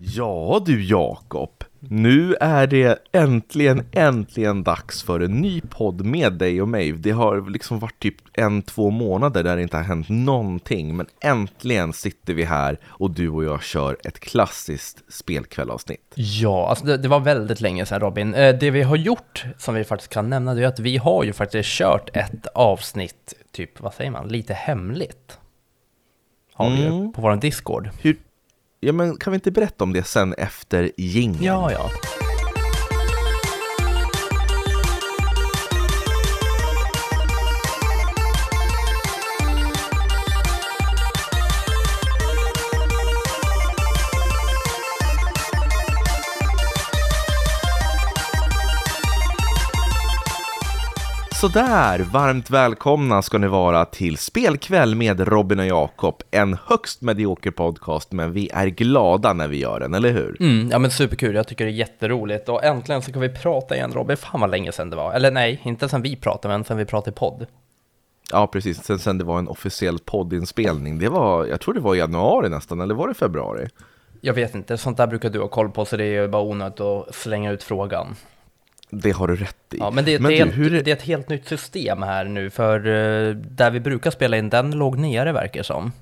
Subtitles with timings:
[0.00, 6.62] Ja du Jakob, nu är det äntligen, äntligen dags för en ny podd med dig
[6.62, 6.92] och mig.
[6.92, 11.06] Det har liksom varit typ en, två månader där det inte har hänt någonting, men
[11.24, 16.12] äntligen sitter vi här och du och jag kör ett klassiskt spelkvällavsnitt.
[16.14, 18.34] Ja, alltså det, det var väldigt länge sedan Robin.
[18.34, 21.24] Eh, Det vi har gjort, som vi faktiskt kan nämna, det är att vi har
[21.24, 25.38] ju faktiskt kört ett avsnitt, typ, vad säger man, lite hemligt.
[26.54, 27.12] Har vi Mm.
[27.12, 27.90] på vår Discord.
[28.02, 28.16] Hur,
[28.80, 31.44] ja men kan vi inte berätta om det sen efter jingeln?
[31.44, 31.90] Ja, ja.
[51.40, 56.22] Sådär, varmt välkomna ska ni vara till Spelkväll med Robin och Jakob.
[56.30, 60.36] En högst medioker podcast, men vi är glada när vi gör den, eller hur?
[60.40, 62.48] Mm, ja men superkul, jag tycker det är jätteroligt.
[62.48, 64.16] Och äntligen så kan vi prata igen Robin.
[64.16, 65.12] Fan vad länge sedan det var.
[65.12, 67.46] Eller nej, inte sen vi pratade, men sen vi pratade i podd.
[68.32, 68.84] Ja, precis.
[68.84, 72.48] Sen, sen det var en officiell poddinspelning, det var, jag tror det var i januari
[72.48, 73.68] nästan, eller var det februari?
[74.20, 76.80] Jag vet inte, sånt där brukar du ha koll på, så det är bara onödigt
[76.80, 78.16] att slänga ut frågan.
[78.90, 79.78] Det har du rätt i.
[79.78, 82.24] Ja, men det, Men det, är, du, hur det är ett helt nytt system här
[82.24, 85.92] nu, för eh, där vi brukar spela in, den låg nere verkar som.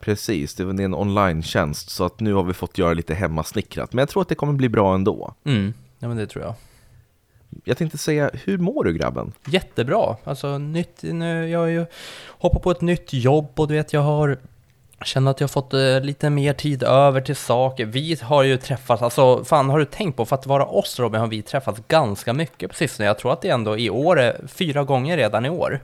[0.00, 3.92] Precis, det är en online-tjänst, så att nu har vi fått göra lite hemmasnickrat.
[3.92, 5.34] Men jag tror att det kommer bli bra ändå.
[5.44, 6.54] Mm, ja men det tror jag.
[7.64, 9.32] Jag tänkte säga, hur mår du grabben?
[9.46, 11.86] Jättebra, alltså nytt, nu, jag har ju
[12.28, 14.38] hoppat på ett nytt jobb och du vet jag har
[15.04, 17.86] Känner att jag har fått eh, lite mer tid över till saker.
[17.86, 21.20] Vi har ju träffats, alltså fan har du tänkt på, för att vara oss Robin
[21.20, 23.06] har vi träffats ganska mycket på sistone.
[23.06, 25.80] Jag tror att det är ändå i år, är fyra gånger redan i år.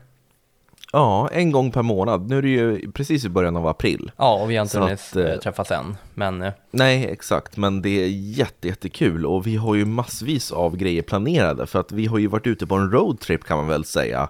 [0.93, 2.31] Ja, en gång per månad.
[2.31, 4.11] Nu är det ju precis i början av april.
[4.17, 5.97] Ja, och vi har inte hunnit eh, eh, träffas än.
[6.15, 10.77] Men eh, Nej, exakt, men det är jätte, jättekul och vi har ju massvis av
[10.77, 13.85] grejer planerade för att vi har ju varit ute på en roadtrip kan man väl
[13.85, 14.29] säga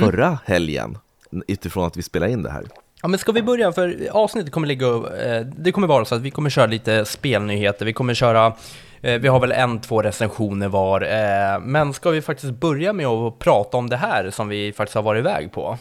[0.00, 0.98] förra helgen
[1.46, 2.64] utifrån att vi spelade in det här.
[3.06, 6.20] Ja men ska vi börja, för avsnittet kommer ligga, eh, det kommer vara så att
[6.20, 8.46] vi kommer köra lite spelnyheter, vi kommer köra,
[9.00, 13.06] eh, vi har väl en, två recensioner var, eh, men ska vi faktiskt börja med
[13.06, 15.78] att prata om det här som vi faktiskt har varit iväg på?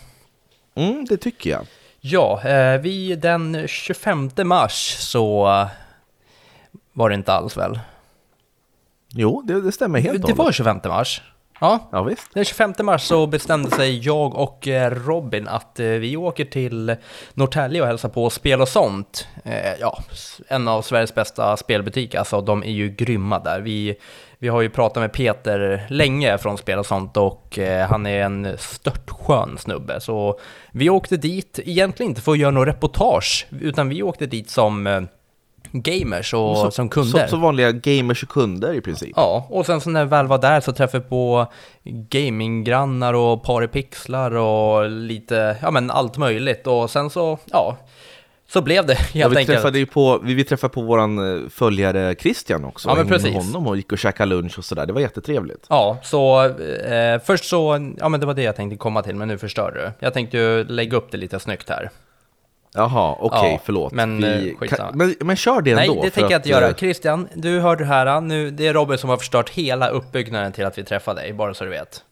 [0.75, 1.65] Mm, det tycker jag.
[2.01, 2.41] Ja,
[2.81, 5.43] vi den 25 mars så
[6.93, 7.79] var det inte alls väl?
[9.09, 10.55] Jo, det, det stämmer helt och Det var hållet.
[10.55, 11.21] 25 mars.
[11.59, 12.33] Ja, Ja, visst.
[12.33, 16.95] Den 25 mars så bestämde sig jag och eh, Robin att eh, vi åker till
[17.33, 19.27] Norrtälje och hälsar på Spel och sånt.
[19.43, 20.03] Eh, Ja,
[20.47, 23.59] en av Sveriges bästa spelbutiker, alltså de är ju grymma där.
[23.59, 23.95] Vi,
[24.37, 28.57] vi har ju pratat med Peter länge från Spel och sånt och han är en
[28.57, 30.01] störtskön snubbe.
[30.01, 30.39] Så
[30.71, 35.07] vi åkte dit, egentligen inte för att göra något reportage, utan vi åkte dit som
[35.81, 37.19] gamers och som kunder.
[37.23, 39.11] Så, så vanliga gamers och kunder i princip.
[39.15, 41.47] Ja, och sen så när vi väl var där så träffade vi på
[42.09, 46.67] gaminggrannar och paripixlar och lite, ja men allt möjligt.
[46.67, 47.77] Och sen så, ja,
[48.49, 49.57] så blev det helt Ja, vi enkelt.
[49.57, 52.89] träffade ju på, vi, vi träffade på våran eh, följare Christian också.
[52.89, 53.53] Ja, men Hängde med precis.
[53.53, 54.85] honom och gick och käkade lunch och sådär.
[54.85, 55.65] Det var jättetrevligt.
[55.69, 59.27] Ja, så eh, först så, ja men det var det jag tänkte komma till, men
[59.27, 60.05] nu förstör du.
[60.05, 61.89] Jag tänkte ju lägga upp det lite snyggt här.
[62.75, 63.93] Jaha, okej, Ja, förlåt.
[63.93, 66.01] men, vi, eh, kan, men, men kör det Nej, ändå.
[66.03, 66.67] det för tänker jag inte göra.
[66.67, 70.51] eh, Christian, du hörde det här, nu, det är Robin som har förstört hela uppbyggnaden
[70.51, 72.03] till att vi träffade dig, bara så du vet.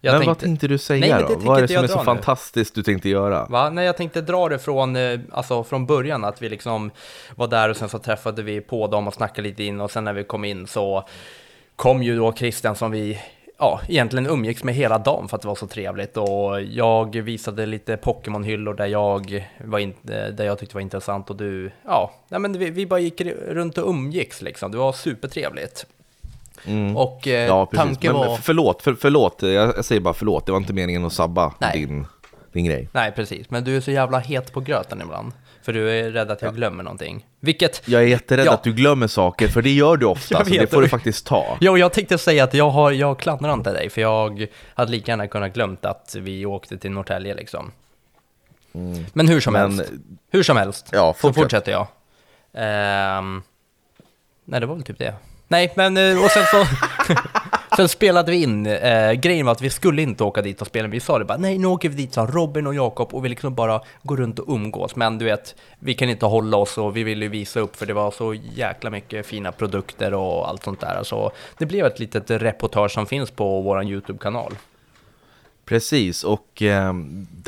[0.00, 1.40] Jag men vad tänkte- tänkte du säga Nej, det då?
[1.40, 2.04] Vad är det som är så nu.
[2.04, 3.46] fantastiskt du tänkte göra?
[3.50, 3.70] Va?
[3.70, 6.90] Nej, jag tänkte dra det från, eh, alltså, från början, att vi liksom
[7.36, 10.04] var där och sen så träffade vi på dem och snackade lite in och sen
[10.04, 11.04] när vi kom in så
[11.76, 13.18] kom ju då Christian som vi
[13.58, 17.66] ja, egentligen umgicks med hela dagen för att det var så trevligt och jag visade
[17.66, 22.12] lite Pokémon-hyllor där jag, var in, eh, där jag tyckte var intressant och du, ja,
[22.28, 25.86] nej, men vi, vi bara gick runt och umgicks liksom, det var supertrevligt.
[26.96, 27.46] Och eh, Mm.
[27.46, 28.36] Ja, tanken Men, var...
[28.36, 29.42] Förlåt, för, förlåt.
[29.42, 30.46] Jag, jag säger bara förlåt.
[30.46, 31.72] Det var inte meningen att sabba Nej.
[31.72, 32.06] din,
[32.52, 32.88] din grej.
[32.92, 33.50] Nej, precis.
[33.50, 35.32] Men du är så jävla het på gröten ibland.
[35.68, 37.26] För du är rädd att jag glömmer någonting.
[37.40, 37.82] Vilket...
[37.88, 38.52] Jag är jätterädd Ja.
[38.52, 40.44] att du glömmer saker, för det gör du ofta.
[40.44, 41.58] Så det får du faktiskt ta.
[41.70, 45.12] Och jag tänkte säga att jag, har, jag klandrar inte dig, för jag hade lika
[45.12, 47.70] gärna kunnat glömt att vi åkte till Norrtälje liksom.
[49.12, 49.68] Men hur som Mm.
[49.68, 49.92] Men- helst.
[50.30, 50.88] Hur som helst.
[50.92, 51.42] Ja, så fortsätt.
[51.42, 51.86] fortsätter jag.
[52.54, 53.42] Ehm,
[54.44, 55.14] nej, det var väl typ det.
[55.48, 56.64] Nej, men eh, och sen så...
[57.78, 58.66] sen spelade vi in.
[58.66, 60.88] Eh, grejen var att vi skulle inte åka dit och spela.
[60.88, 63.28] Vi sa det bara, nej nu åker vi dit, sa Robin och Jakob och vi
[63.28, 64.96] liksom bara går runt och umgås.
[64.96, 67.86] Men du vet, vi kan inte hålla oss och vi ville ju visa upp för
[67.86, 71.02] det var så jäkla mycket fina produkter och allt sånt där.
[71.02, 74.54] Så det blev ett litet reportage som finns på vår YouTube-kanal.
[75.64, 76.94] Precis, och eh,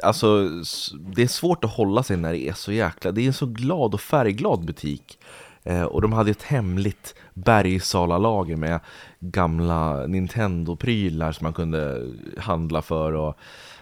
[0.03, 0.49] alltså
[0.93, 3.12] det är svårt att hålla sig när det är så jäkla...
[3.12, 5.19] Det är en så glad och färgglad butik.
[5.65, 8.81] Eh, och de hade ett hemligt Bergsala-lager med
[9.21, 12.07] gamla Nintendo-prylar som man kunde
[12.39, 13.12] handla för.
[13.12, 13.37] Och,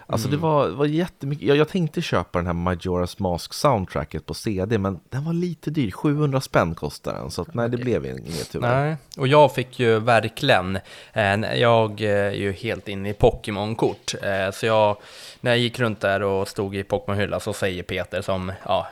[0.06, 0.40] alltså Mm.
[0.40, 1.48] det var, var jättemycket.
[1.48, 5.70] Jag, jag tänkte köpa den här Majora's Mask soundtracket på CD, men den var lite
[5.70, 5.90] dyr.
[5.90, 8.84] 700 spänn kostade den, så att, nej, det blev inget tyvärr.
[8.84, 10.78] Nej, och jag fick ju verkligen,
[11.12, 14.14] eh, jag eh, är ju helt inne i Pokémon-kort,
[14.52, 14.96] så jag,
[15.40, 18.86] när jag gick runt där och stod i Pokémon-hylla så säger Peter som ja,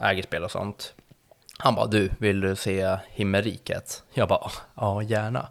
[0.00, 0.94] äger spel och sånt,
[1.58, 4.02] han bara du, vill du se Himmelriket?
[4.14, 5.46] Jag bara ja, gärna.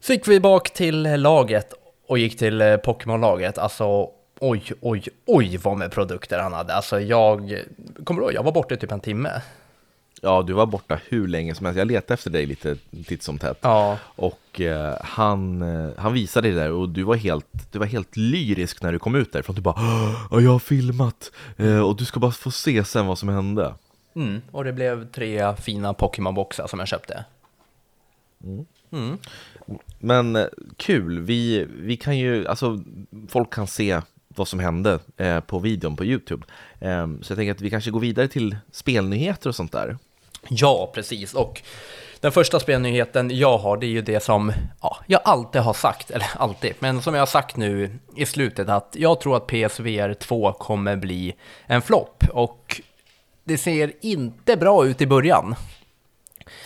[0.00, 1.74] Så gick vi bak till laget
[2.08, 4.08] och gick till eh, Pokémon-laget, alltså
[4.40, 6.74] oj, oj, oj vad med produkter han hade.
[6.74, 7.62] Alltså jag,
[8.04, 9.30] kommer du ihåg, jag var borta i typ en timme.
[10.22, 11.78] Ja, du var borta hur länge som helst.
[11.78, 12.76] Jag letade efter dig lite
[13.06, 13.58] titt som tätt.
[13.60, 17.86] Ja, Och eh, han, eh, han visade dig där och du var, helt, du var
[17.86, 19.56] helt lyrisk när du kom ut därifrån.
[19.56, 19.74] Du bara
[20.30, 23.74] "Åh, jag har filmat eh, och du ska bara få se sen vad som hände.
[24.16, 27.24] Mm, och det blev tre fina Pokémon-boxar som jag köpte.
[29.98, 30.46] Men eh,
[30.76, 32.78] kul, vi, vi kan ju, alltså
[33.28, 36.46] folk kan se vad som hände eh, på videon på Youtube.
[36.80, 39.98] Eh, så jag tänker att vi kanske går vidare till spelnyheter och sånt där.
[40.48, 41.34] Ja, precis.
[41.34, 41.62] Och
[42.20, 44.52] den första spelnyheten jag har, det är ju det som
[44.82, 48.68] ja, jag alltid har sagt, eller alltid, men som jag har sagt nu i slutet,
[48.68, 51.34] att jag tror att PSVR 2 kommer bli
[51.66, 52.24] en flopp.
[52.32, 52.80] Och
[53.46, 55.54] det ser inte bra ut i början.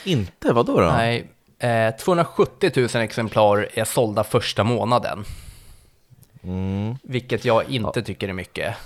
[0.05, 0.73] Inte, vad då?
[0.81, 5.25] Nej, eh, 270 000 exemplar är sålda första månaden.
[6.43, 8.77] Mm, Vilket jag inte tycker är mycket.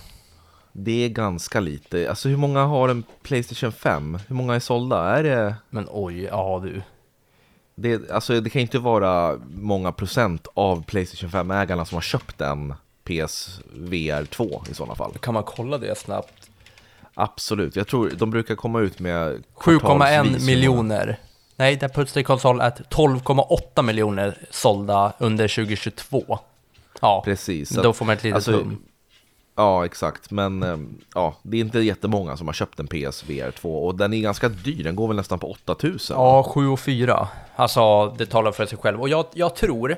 [0.72, 2.08] det är ganska lite.
[2.08, 4.18] Alltså hur många har en Playstation 5?
[4.28, 5.16] Hur många är sålda?
[5.18, 5.54] Är det...
[5.70, 6.82] Men oj, ja du.
[7.74, 12.74] Det, alltså, det kan inte vara många procent av Playstation 5-ägarna som har köpt en
[13.04, 15.12] PSVR 2 i sådana fall.
[15.20, 16.43] Kan man kolla det snabbt?
[17.14, 20.46] Absolut, jag tror de brukar komma ut med 7,1 kvartalsvis.
[20.46, 21.18] miljoner.
[21.56, 26.38] Nej, där Pulsday konsol är 12,8 miljoner sålda under 2022.
[27.00, 27.70] Ja, Precis.
[27.70, 28.82] då får man ett litet alltså, hum.
[29.56, 30.30] Ja, exakt.
[30.30, 34.14] Men ehm, ja, det är inte jättemånga som har köpt en PSVR 2 och den
[34.14, 34.84] är ganska dyr.
[34.84, 36.16] Den går väl nästan på 8000.
[36.16, 37.28] Ja, 7 och 4.
[37.56, 39.00] Alltså, det talar för sig själv.
[39.00, 39.96] Och jag, jag tror,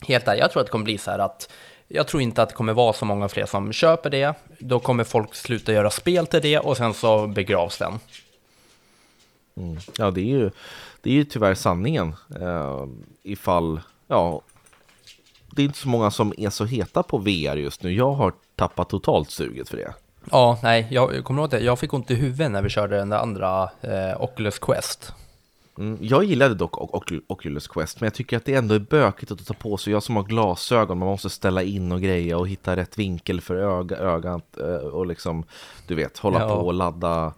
[0.00, 1.50] helt ärligt, jag tror att det kommer bli så här att
[1.88, 4.34] jag tror inte att det kommer vara så många fler som köper det.
[4.58, 7.98] Då kommer folk sluta göra spel till det och sen så begravs den.
[9.98, 10.50] Ja, det är ju,
[11.00, 12.14] det är ju tyvärr sanningen.
[12.40, 12.86] Uh,
[13.22, 14.40] ifall, ja,
[15.50, 17.92] det är inte så många som är så heta på VR just nu.
[17.92, 19.94] Jag har tappat totalt suget för det.
[20.30, 21.60] Ja, nej, jag, jag kommer ihåg det.
[21.60, 25.12] Jag fick ont i huvudet när vi körde den där andra eh, Oculus Quest.
[25.78, 28.78] Mm, jag gillade dock Oc- Oc- Oculus Quest, men jag tycker att det ändå är
[28.78, 29.92] bökigt att ta på sig.
[29.92, 33.56] Jag som har glasögon, man måste ställa in och greja och hitta rätt vinkel för
[33.56, 35.44] öga, ögat eh, och liksom,
[35.86, 36.48] du vet, hålla Ja.
[36.48, 37.32] på och ladda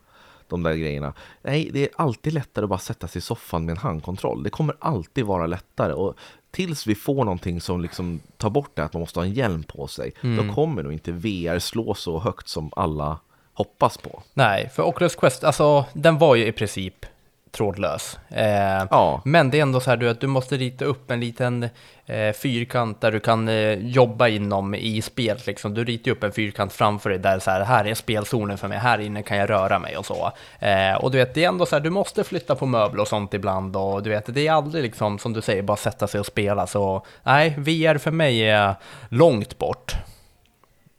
[0.49, 1.13] de där grejerna.
[1.43, 4.43] Nej, det är alltid lättare att bara sätta sig i soffan med en handkontroll.
[4.43, 6.15] Det kommer alltid vara lättare och
[6.51, 9.63] tills vi får någonting som liksom tar bort det att man måste ha en hjälm
[9.63, 13.19] på sig, då kommer nog inte VR slå så högt som alla
[13.55, 14.23] hoppas på.
[14.35, 17.07] Nej, för Oculus Quest, alltså den var ju i princip
[17.52, 18.19] trådlös.
[18.29, 19.23] Eh, Ja.
[19.25, 21.69] Men det är ändå så här du, att du måste rita upp en liten
[22.06, 25.47] eh, fyrkant där du kan eh, jobba inom i spelet.
[25.47, 25.75] Liksom.
[25.75, 28.79] Du ritar upp en fyrkant framför dig där så här, här är spelzonen för mig,
[28.79, 30.32] här inne kan jag röra mig och så.
[30.58, 33.08] Eh, och du vet, det är ändå så här, du måste flytta på möbler och
[33.08, 36.20] sånt ibland och du vet, det är aldrig liksom som du säger, bara sätta sig
[36.20, 36.67] och spela.
[36.67, 38.75] Så nej, VR för mig är
[39.08, 39.94] långt bort.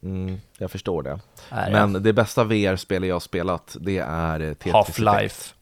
[0.03, 1.19] Mm, jag förstår det.
[1.49, 1.71] Jag.
[1.71, 5.53] Men det bästa VR-spel jag har spelat, det är eh, Tetris Half-Life,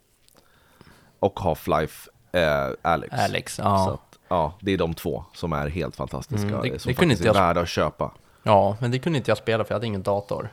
[1.19, 3.13] och Half-Life eh, Alex.
[3.19, 3.91] Alex, Så ja.
[3.93, 6.47] att, ja, det är de två som är helt fantastiska.
[6.47, 8.11] Mm, det- som det faktiskt är jag- värda att köpa.
[8.43, 10.49] Ja, men det kunde inte jag spela för jag hade ingen dator.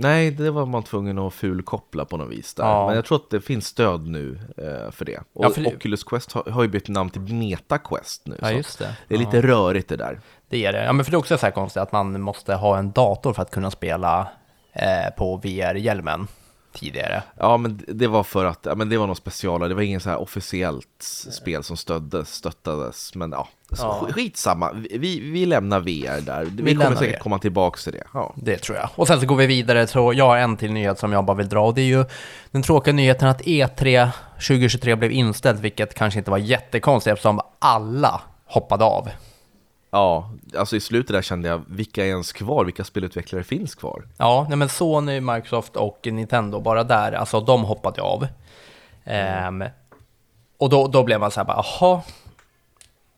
[0.00, 2.64] Nej, det var man tvungen att fulkoppla på något vis där.
[2.64, 2.86] Ja.
[2.86, 5.18] Men jag tror att det finns stöd nu eh, för det.
[5.32, 8.36] Och Ja, för Oculus Quest har, har ju bytt namn till Meta Quest nu.
[8.40, 8.96] Ja, så just det.
[9.08, 9.24] Det är Ja.
[9.26, 10.20] lite rörigt det där.
[10.48, 10.84] Det är det.
[10.84, 13.32] Ja, men för det är också så här konstigt att man måste ha en dator
[13.32, 14.28] för att kunna spela
[14.72, 16.28] eh, på VR-hjälmen
[16.72, 17.22] tidigare.
[17.36, 19.68] Ja, men det var för att, ja, men det var något specialare.
[19.68, 23.14] Det var ingen så här officiellt spel som stöddes, stöttades.
[23.14, 24.08] Men ja, så Ja.
[24.12, 24.72] skitsamma.
[24.72, 26.44] Vi, vi, vi lämnar VR där.
[26.44, 27.20] Vi, kommer lämnar säkert VR.
[27.20, 28.04] komma tillbaka till det.
[28.14, 28.34] Ja.
[28.36, 28.88] Det tror jag.
[28.94, 31.36] Och sen så går vi vidare, så jag har en till nyhet som jag bara
[31.36, 32.04] vill dra och det är ju
[32.50, 37.40] den tråkiga nyheten att E E3 2023 blev inställt, vilket kanske inte var jättekonstigt eftersom
[37.58, 39.08] alla hoppade av.
[39.90, 42.64] Ja, alltså i slutet där kände jag, vilka är ens kvar?
[42.64, 44.08] Vilka spelutvecklare finns kvar?
[44.16, 48.26] Ja, nej men Sony, Microsoft och Nintendo, bara där, alltså de hoppade av.
[49.04, 49.64] Ehm,
[50.58, 52.02] och då, då blev man så här bara, jaha,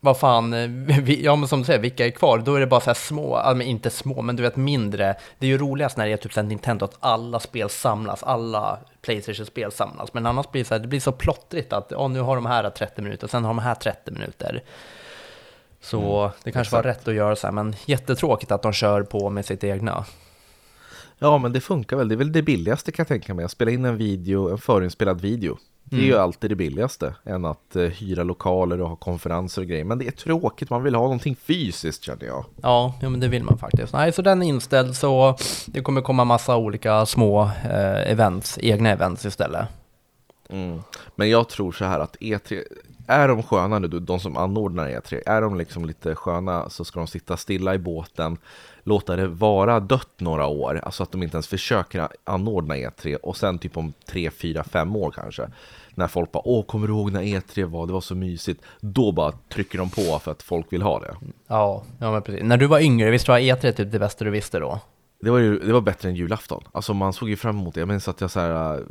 [0.01, 0.69] vad fan, eh,
[1.03, 2.39] vi, ja men som du säger, vilka är kvar?
[2.39, 5.15] Då är det bara så här små, alltså, inte små, men du vet mindre.
[5.39, 8.79] Det är ju roligast när det är typ så Nintendo, att alla spel samlas, alla
[9.03, 10.15] Playstation-spel samlas.
[10.15, 12.47] Men annars blir det så här, det blir så plottrigt att, ja nu har de
[12.47, 14.63] här 30 minuter, sen har de här 30 minuter.
[15.81, 19.03] Så Mm, det kanske var rätt att göra så här, men jättetråkigt att de kör
[19.03, 20.05] på med sitt egna.
[21.19, 22.09] Ja, men det funkar väl.
[22.09, 23.45] Det är väl det billigaste kan jag tänka mig.
[23.45, 25.59] Att spela in en video, en förinspelad video.
[25.85, 29.69] Det är ju alltid det billigaste än att eh, hyra lokaler och ha konferenser och
[29.69, 29.85] grejer.
[29.85, 32.45] Men det är tråkigt, man vill ha någonting fysiskt känner jag.
[32.63, 33.93] Ja, ja men det vill man faktiskt.
[33.93, 38.91] Nej, så den är inställd så det kommer komma massa olika små eh, events, egna
[38.91, 39.67] events istället.
[40.49, 40.83] Mm.
[41.17, 42.63] Men jag tror så här att E3,
[43.11, 47.01] är de sköna nu, de som anordnar E3, är de liksom lite sköna så ska
[47.01, 48.39] de sitta stilla i båten,
[48.83, 53.37] låta det vara dött några år, alltså att de inte ens försöker anordna E3 och
[53.37, 55.49] sen typ om 3, 4, 5 år kanske,
[55.95, 59.13] när folk bara åh, kommer du ihåg när E3 var, det var så mysigt, då
[59.13, 61.15] bara trycker de på för att folk vill ha det.
[61.47, 62.43] Ja, ja men precis.
[62.43, 64.81] När du var yngre, visst var E3 typ det bästa du visste då?
[65.21, 66.63] Det var ju det var bättre än julafton.
[66.73, 67.81] Alltså man såg ju fram emot det.
[67.81, 68.83] Jag minns att jag så här,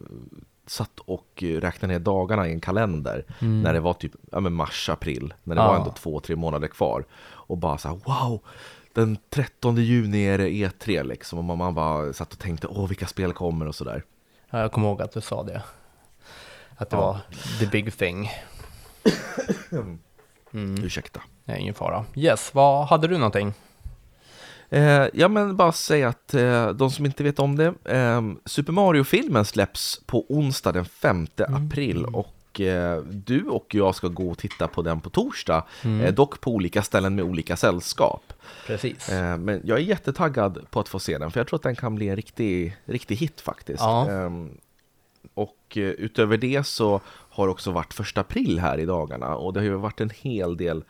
[0.69, 4.89] satt och räknade ner dagarna i en kalender när det var typ ja, men mars,
[4.89, 5.33] april.
[5.43, 5.67] När det Ja.
[5.67, 7.05] var ändå två, tre månader kvar.
[7.21, 8.39] Och bara så här, wow!
[8.93, 11.49] Den 13 juni är det E3 liksom.
[11.49, 14.03] Och man, bara satt och tänkte, åh vilka spel kommer och sådär.
[14.49, 15.61] Ja, jag kommer ihåg att du sa det.
[16.77, 17.01] Att det Ja.
[17.01, 17.19] var
[17.59, 18.29] the big thing.
[20.83, 21.21] Ursäkta.
[21.45, 22.05] Det är ingen fara.
[22.15, 23.53] Yes, vad hade du någonting?
[24.69, 28.73] Eh, ja men bara säga att eh, de som inte vet om det, eh, Super
[28.73, 34.37] Mario-filmen släpps på onsdag den 5 april och eh, du och jag ska gå och
[34.37, 38.33] titta på den på torsdag, eh, dock på olika ställen med olika sällskap.
[38.67, 39.09] Precis.
[39.09, 41.75] Eh, men jag är jättetaggad på att få se den, för jag tror att den
[41.75, 43.79] kan bli en riktig, riktig hit faktiskt.
[43.79, 44.09] Ja.
[44.09, 44.49] Ehm,
[45.33, 49.59] och utöver det så har det också varit första april här i dagarna och det
[49.59, 50.83] har ju varit en hel del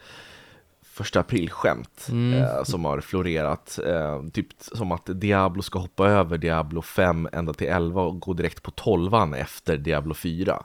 [0.99, 3.79] första april-skämt eh, som har florerat.
[3.87, 8.33] Eh, typ som att Diablo ska hoppa över Diablo 5 ända till 11 och gå
[8.33, 10.63] direkt på 12 efter Diablo 4.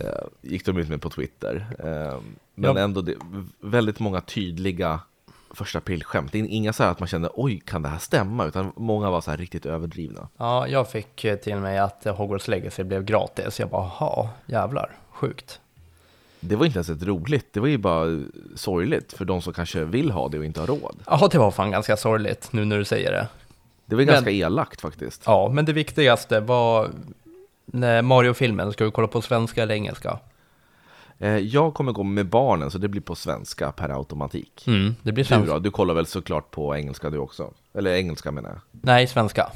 [0.00, 0.08] Eh,
[0.42, 1.66] gick de ut med på Twitter.
[1.78, 2.18] Eh,
[2.54, 2.78] men Ja.
[2.82, 3.14] ändå det,
[3.60, 5.00] väldigt många tydliga
[5.50, 6.34] första april-skämt.
[6.34, 8.44] Inga så här att man kände oj, kan det här stämma?
[8.46, 10.28] Utan många var så här riktigt överdrivna.
[10.36, 13.60] Ja, jag fick eh, till mig att Hogwarts Legacy blev gratis.
[13.60, 15.60] Jag bara, ha, jävlar, sjukt.
[16.48, 18.24] Det var inte ens ett roligt, det var ju bara
[18.54, 20.96] sorgligt för de som kanske vill ha det och inte har råd.
[21.06, 23.28] Ja, det var fan ganska sorgligt nu när du säger det.
[23.86, 25.22] Det var Men- ganska elakt faktiskt.
[25.26, 26.90] Ja, men det viktigaste var
[27.66, 30.18] när Mario-filmen, ska vi kolla på svenska eller engelska?
[31.18, 34.64] Eh, Jag kommer gå med barnen så det blir på svenska per automatik.
[34.66, 35.52] Mm, det blir Du svenska.
[35.52, 35.58] då?
[35.58, 37.50] Du kollar väl såklart på engelska du också?
[37.74, 38.58] Eller engelska menar jag.
[38.70, 39.52] Nej, svenska.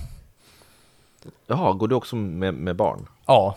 [1.47, 3.06] Jaha, går du också med, med barn?
[3.26, 3.56] Ja,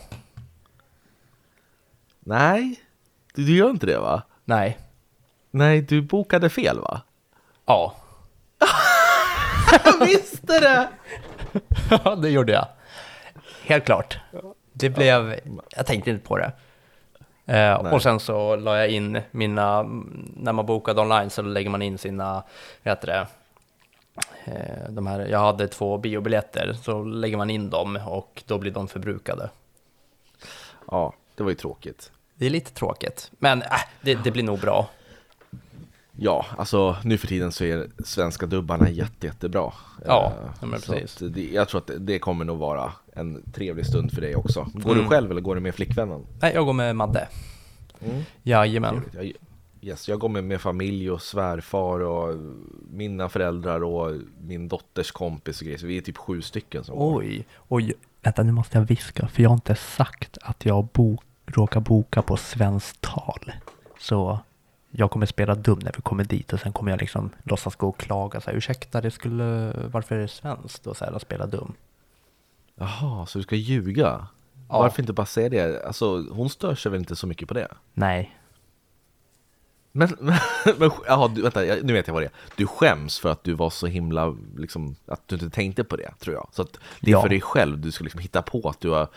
[2.26, 2.80] Nej,
[3.34, 4.22] du, gör inte det va?
[4.46, 4.78] nej,
[5.52, 7.02] Nej, du bokade fel va?
[7.66, 7.96] ja.
[9.86, 10.90] Jag visste det!
[11.90, 12.68] Ja, det gjorde jag.
[13.64, 14.20] Helt klart.
[14.74, 15.40] Det blev,
[15.76, 16.52] jag tänkte inte på det.
[17.46, 19.84] Eh, och sen så la jag in mina,
[20.36, 22.34] när man bokade online så lägger man in sina,
[22.84, 23.28] vad heter det,
[24.46, 28.72] eh, de här, jag hade två biobiljetter, så lägger man in dem och då blir
[28.72, 29.50] de förbrukade.
[30.88, 32.12] Ja, det var ju tråkigt.
[32.36, 33.68] Det är lite tråkigt, men äh,
[34.02, 34.90] det, det blir nog bra.
[36.18, 39.74] Ja, alltså nu för tiden så är svenska dubbarna jätte, jättebra.
[40.06, 41.16] Ja, Eh, men precis.
[41.16, 44.68] det, jag tror att det, det kommer nog vara en trevlig stund för dig också.
[44.74, 45.04] Går Mm.
[45.04, 46.26] du själv eller går du med flickvännen?
[46.42, 47.28] Nej, jag går med Madde.
[48.06, 48.22] Mm.
[48.44, 49.02] Jajamän.
[49.14, 49.32] Jag,
[49.82, 52.36] yes, jag går med, med familj och svärfar och
[52.92, 55.80] mina föräldrar och min dotters kompis och grejer.
[55.80, 57.20] Så vi är typ sju stycken som går.
[57.20, 61.24] Oj, oj, vänta nu måste jag viska för jag har inte sagt att jag bok,
[61.46, 63.52] råkar boka på svenskt tal.
[64.00, 64.40] Så
[64.92, 67.90] jag kommer spela dum när vi kommer dit och sen kommer jag liksom låtsas gå
[67.90, 71.22] och klaga så här, ursäkta det skulle, varför är det svenskt och så här och
[71.22, 71.74] spela dum.
[72.76, 74.28] Jaha, så du ska ljuga?
[74.70, 74.80] Ja.
[74.80, 75.86] Varför inte bara säga det?
[75.86, 77.68] Alltså hon stör sig väl inte så mycket på det?
[77.94, 78.38] Nej,
[79.92, 80.36] Men, men,
[80.78, 82.32] men du, vänta, jag- nu vet jag vad det är.
[82.56, 86.12] Du skäms för att du var så himla, liksom, att du inte tänkte på det,
[86.20, 86.48] tror jag.
[86.52, 87.22] Så att det är Ja.
[87.22, 89.08] för dig själv du ska liksom hitta på att du har,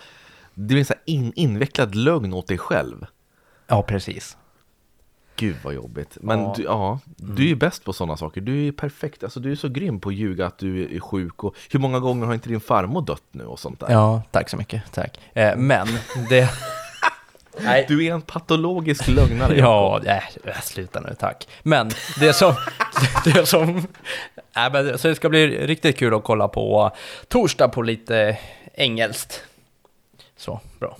[0.59, 3.07] det är en här in, invecklad lögn åt dig själv.
[3.67, 4.37] ja precis.
[5.39, 6.19] Gud vad jobbigt.
[6.21, 6.53] Men Ja.
[6.57, 8.41] du, ja, du är ju bäst på sådana saker.
[8.41, 11.01] Du är ju perfekt, alltså du är så grym på att ljuga att du är
[11.01, 13.91] sjuk och hur många gånger har inte din farmor dött nu och sånt där?
[13.91, 15.21] Ja, tack så mycket, tack.
[15.33, 15.87] Eh, men
[16.31, 16.51] det...
[17.61, 19.59] Nej, Du är en patologisk lögnare.
[19.59, 21.49] Ja, äh, sluta nu, tack.
[21.63, 22.55] Men det som...
[23.25, 23.77] det som
[24.57, 26.91] äh, men, så det ska bli riktigt kul att kolla på
[27.29, 28.39] torsdag på lite
[28.75, 29.43] engelskt.
[30.39, 30.97] Så, bra.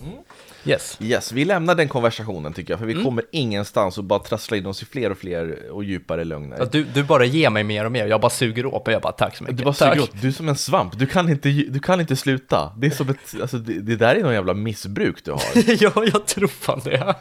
[0.65, 0.97] Yes.
[1.01, 4.65] Yes, vi lämnar den konversationen tycker jag, för vi kommer ingenstans och bara trassla in
[4.65, 6.57] oss i fler och fler och djupare lögner.
[6.59, 9.01] Ja, Du, du bara ger mig mer och mer, jag bara suger åt och jag
[9.01, 9.57] bara tack så mycket.
[9.57, 9.93] Du bara tack.
[9.93, 12.73] suger åt, du är som en svamp, du kan inte, du kan inte sluta.
[12.77, 15.41] Det är som ett, alltså det, det där är någon jävla missbruk du har.
[15.83, 17.15] ja, jag tror fan det.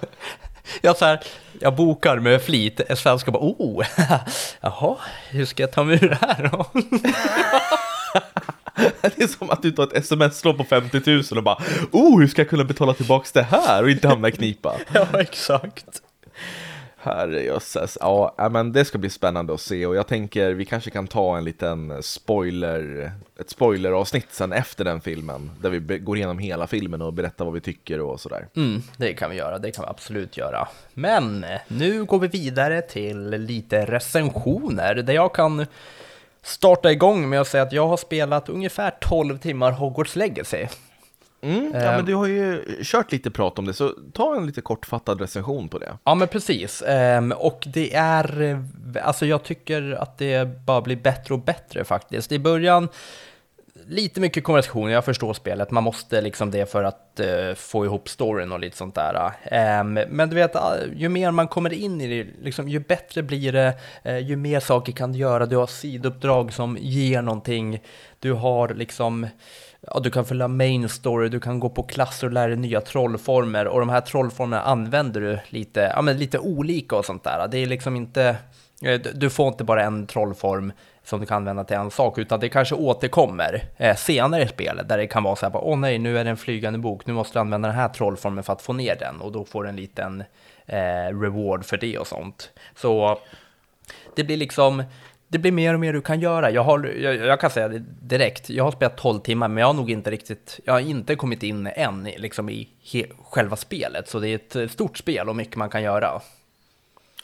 [0.80, 1.20] Jag, så här,
[1.60, 3.86] jag bokar med flit, SL ska bara oh,
[4.60, 4.96] jaha,
[5.30, 6.66] hur ska jag ta mig ur det här då?
[9.00, 11.58] Det är som att du tar ett sms-lån på 50 000 och bara
[11.92, 14.74] Oh, hur ska jag kunna betala tillbaks det här och inte hamna i knipa?
[14.92, 16.02] ja, exakt.
[16.96, 21.06] Herrejösses, ja men det ska bli spännande att se och jag tänker vi kanske kan
[21.06, 26.66] ta en liten spoiler, ett spoileravsnitt sen efter den filmen där vi går igenom hela
[26.66, 28.48] filmen och berättar vad vi tycker och sådär.
[28.56, 30.68] Mm, det kan vi göra, det kan vi absolut göra.
[30.94, 35.66] Men nu går vi vidare till lite recensioner där jag kan
[36.46, 40.66] starta igång med att säga att jag har spelat ungefär 12 timmar Hogwarts Legacy.
[41.40, 44.60] Mm, ja, men du har ju kört lite prat om det, så ta en lite
[44.60, 45.98] kortfattad recension på det.
[46.04, 46.82] Ja, men precis.
[46.82, 48.58] Ehm, och det är, eh,
[49.02, 52.32] alltså jag tycker att det bara blir bättre och bättre faktiskt.
[52.32, 52.88] I början,
[53.86, 58.08] lite mycket konversation, jag förstår spelet, man måste liksom det för att eh, få ihop
[58.08, 59.32] storyn och lite sånt där.
[59.80, 63.22] Um, men du vet, ah, ju mer man kommer in i det, liksom, ju bättre
[63.22, 67.82] blir det, eh, ju mer saker kan du göra, du har sidouppdrag som ger någonting,
[68.20, 69.26] du har liksom
[69.80, 72.80] Ja, du kan följa main story, du kan gå på klasser och lära dig nya
[72.80, 73.66] trollformer.
[73.66, 77.48] Och de här trollformerna använder du lite, ja, men lite olika och sånt där.
[77.50, 78.36] Det är liksom inte,
[78.82, 80.72] eh, du får inte bara en trollform
[81.06, 84.88] som du kan använda till en sak, utan det kanske återkommer eh, senare i spelet
[84.88, 87.06] där det kan vara så här, bara, åh nej, nu är det en flygande bok,
[87.06, 89.62] nu måste du använda den här trollformen för att få ner den och då får
[89.62, 90.24] du en liten
[90.66, 90.76] eh,
[91.20, 92.50] reward för det och sånt.
[92.74, 93.18] Så
[94.16, 94.82] det blir liksom,
[95.28, 96.50] det blir mer och mer du kan göra.
[96.50, 99.66] Jag, har, jag, jag kan säga det direkt, jag har spelat 12 timmar, men jag
[99.66, 103.56] har nog inte riktigt, jag har inte kommit in än i- liksom i he, själva
[103.56, 106.20] spelet, så det är ett stort spel och mycket man kan göra.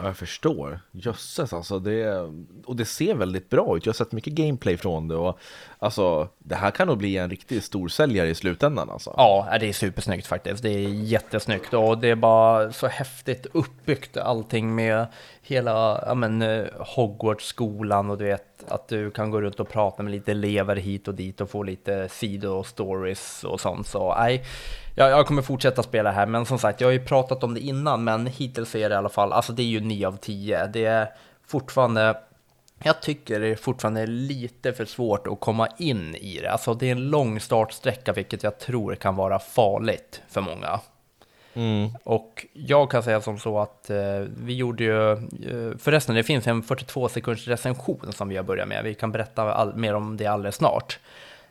[0.03, 0.81] Ja, jag förstår.
[0.93, 2.31] Jösses alltså, det,
[2.65, 3.87] och det ser väldigt bra ut.
[3.87, 5.39] Jag har sett mycket gameplay från det och
[5.83, 9.15] alltså, det här kan nog bli en riktig storsäljare i slutändan alltså.
[9.17, 10.63] Ja, äh, det är supersnyggt faktiskt.
[10.63, 15.07] Det är jättesnyggt och det är bara så häftigt uppbyggt allting med
[15.43, 20.03] hela ja, men, eh, Hogwarts-skolan och du vet att du kan gå runt och prata
[20.03, 23.87] med lite elever hit och dit och få lite sidostories och sånt.
[23.87, 24.45] Så nej,
[24.95, 27.61] jag, jag kommer fortsätta spela här, men som sagt, jag har ju pratat om det
[27.61, 30.67] innan, men hittills är det i alla fall, alltså det är ju 9 av 10.
[30.67, 31.09] Det är
[31.47, 32.17] fortfarande
[32.85, 36.51] jag tycker det är fortfarande lite för svårt att komma in i det.
[36.51, 40.81] Alltså det är en lång startsträcka, vilket jag tror kan vara farligt för många.
[41.55, 41.91] Mm.
[42.05, 46.47] Och jag kan säga som så att eh, vi gjorde ju, eh, förresten det finns
[46.47, 48.85] en 42 sekunders recension som vi har börjat med.
[48.85, 50.99] Vi kan berätta all, mer om det alldeles snart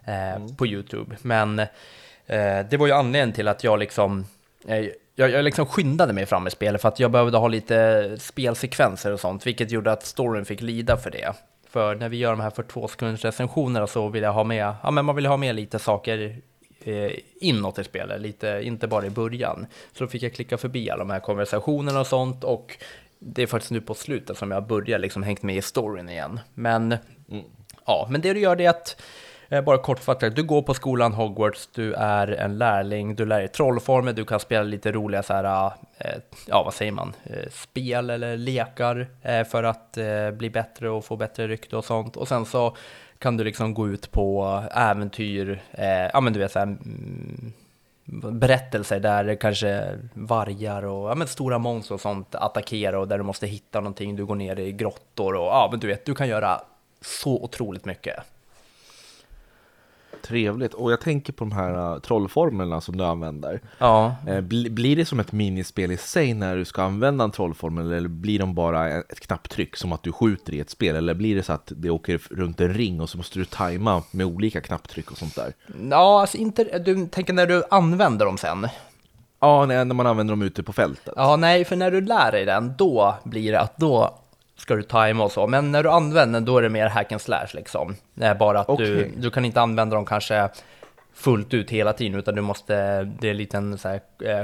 [0.06, 1.16] eh, på YouTube.
[1.22, 4.26] Men eh, det var ju anledningen till att jag liksom,
[4.68, 4.86] eh,
[5.22, 9.14] jag, jag liksom skyndade mig fram i spelet för att jag behövde ha lite spelsekvenser
[9.14, 11.34] och sånt, vilket gjorde att storyn fick lida för det.
[11.70, 14.92] För när vi gör de här 42 sekunders recensionerna så vill jag ha med, ja
[14.92, 16.38] men man vill ha med lite saker
[16.84, 19.66] eh, inåt i spelet, lite, inte bara i början.
[19.98, 22.78] Så då fick jag klicka förbi alla de här konversationerna och sånt och
[23.20, 26.40] det är faktiskt nu på slutet som jag börjar liksom hängt med i storyn igen.
[26.54, 26.96] Men
[27.86, 29.02] ja, men det du gör det är att
[29.52, 33.48] Eh, bara kortfattat, du går på skolan Hogwarts, du är en lärling, du lär dig
[33.48, 38.10] trollformer, du kan spela lite roliga så här, eh, ja vad säger man, eh, spel
[38.10, 42.18] eller lekar eh, för att eh, bli bättre och få bättre rykte och sånt.
[42.18, 42.76] Och sen så
[43.20, 47.54] kan du liksom gå ut på äventyr, eh, ja men du vet så här, mm,
[48.40, 53.24] berättelser där kanske vargar och ja, men stora monster och sånt attackerar och där du
[53.24, 56.28] måste hitta någonting, du går ner i grottor och ja men du vet, du kan
[56.28, 56.62] göra
[57.02, 58.16] så otroligt mycket.
[60.22, 63.62] Trevligt, och jag tänker på de här uh, trollformerna som du använder.
[63.78, 67.32] Ja, Eh, bli, blir det som ett minispel i sig när du ska använda en
[67.32, 70.96] trollformel eller blir de bara ett knapptryck som att du skjuter i ett spel?
[70.96, 74.04] Eller blir det så att det åker runt en ring och så måste du tajma
[74.12, 75.54] med olika knapptryck och sånt där?
[75.90, 78.68] Ja, alltså inte, du tänker när du använder dem sen?
[79.40, 81.14] Ja, när när man använder dem ute på fältet.
[81.18, 84.21] Ja, nej, för när du lär dig den, då blir det att då
[84.62, 85.48] ska du tajma och så.
[85.48, 87.96] Men när du använder den, då är det mer hack and slash liksom.
[88.40, 89.14] Bara att du, Okej.
[89.18, 90.50] du kan inte använda dem kanske
[91.14, 94.44] fullt ut hela tiden, utan du måste, det är en liten så här, eh,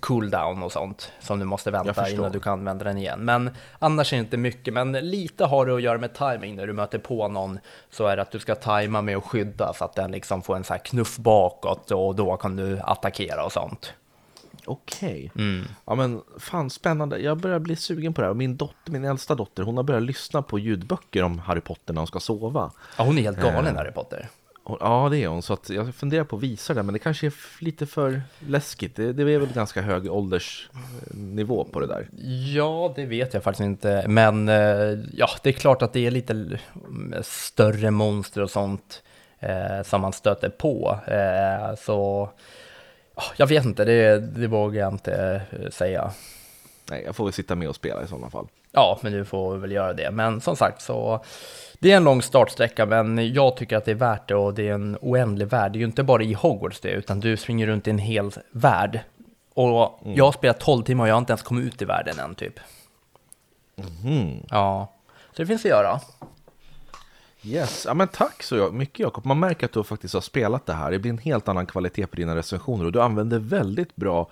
[0.00, 3.24] cooldown och sånt som du måste vänta innan du kan använda den igen.
[3.24, 6.66] Men annars är det inte mycket, men lite har det att göra med timing när
[6.66, 7.58] du möter på någon
[7.90, 10.56] så är det att du ska tajma med att skydda så att den liksom får
[10.56, 13.94] en så här knuff bakåt och då kan du attackera och sånt.
[14.66, 15.32] Okej.
[15.84, 17.18] Ja men fan spännande.
[17.18, 18.34] Jag börjar bli sugen på det här.
[18.34, 22.00] Min dotter, min äldsta dotter, hon har börjat lyssna på ljudböcker om Harry Potter när
[22.00, 22.70] hon ska sova.
[22.98, 24.28] Ja, hon är helt galen Harry Potter.
[24.66, 25.42] Ja, det är hon.
[25.42, 28.96] Så att jag funderar på att visa det, men det kanske är lite för läskigt.
[28.96, 32.08] Det, det är väl ganska hög åldersnivå på det där.
[32.54, 34.04] Ja, det vet jag faktiskt inte.
[34.08, 36.58] Men eh, ja, det är klart att det är lite
[37.22, 39.02] större monster och sånt
[39.38, 40.98] eh, som man stöter på.
[41.06, 42.30] Eh, så
[43.36, 46.10] jag vet inte, det, det vågar jag inte eh, säga.
[46.90, 48.46] Nej, jag får väl sitta med och spela i sådana fall.
[48.72, 50.10] Ja, men du får väl göra det.
[50.10, 51.24] Men som sagt så
[51.78, 54.68] det är en lång startsträcka, men jag tycker att det är värt det och det
[54.68, 55.72] är en oändlig värld.
[55.72, 58.30] Det är ju inte bara i Hogwarts det, utan du springer runt i en hel
[58.50, 59.00] värld.
[59.54, 60.16] Och mm.
[60.16, 62.34] jag har spelat 12 timmar och jag har inte ens kommit ut i världen än
[62.34, 62.60] typ.
[64.04, 64.46] Mm.
[64.50, 64.92] Ja,
[65.32, 66.00] så det finns att göra.
[67.46, 69.24] Yes, ja, men tack så mycket Jakob.
[69.24, 70.90] Man märker att du faktiskt har spelat det här.
[70.90, 74.30] Det blir en helt annan kvalitet på dina recensioner och du använder väldigt bra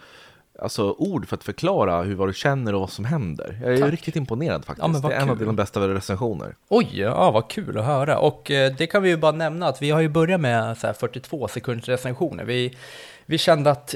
[0.59, 3.61] alltså, ord för att förklara hur vad du känner och vad som händer.
[3.63, 3.91] Jag är Tack.
[3.91, 5.03] riktigt imponerad faktiskt.
[5.03, 6.57] Ja, det är en av dina bästa recensioner.
[6.69, 8.19] Oj, ja, vad kul att höra.
[8.19, 10.93] Och eh, det kan vi ju bara nämna att vi har ju börjat med så
[10.93, 12.45] 42 sekunders recensioner.
[12.45, 12.77] Vi,
[13.27, 13.95] vi kände att,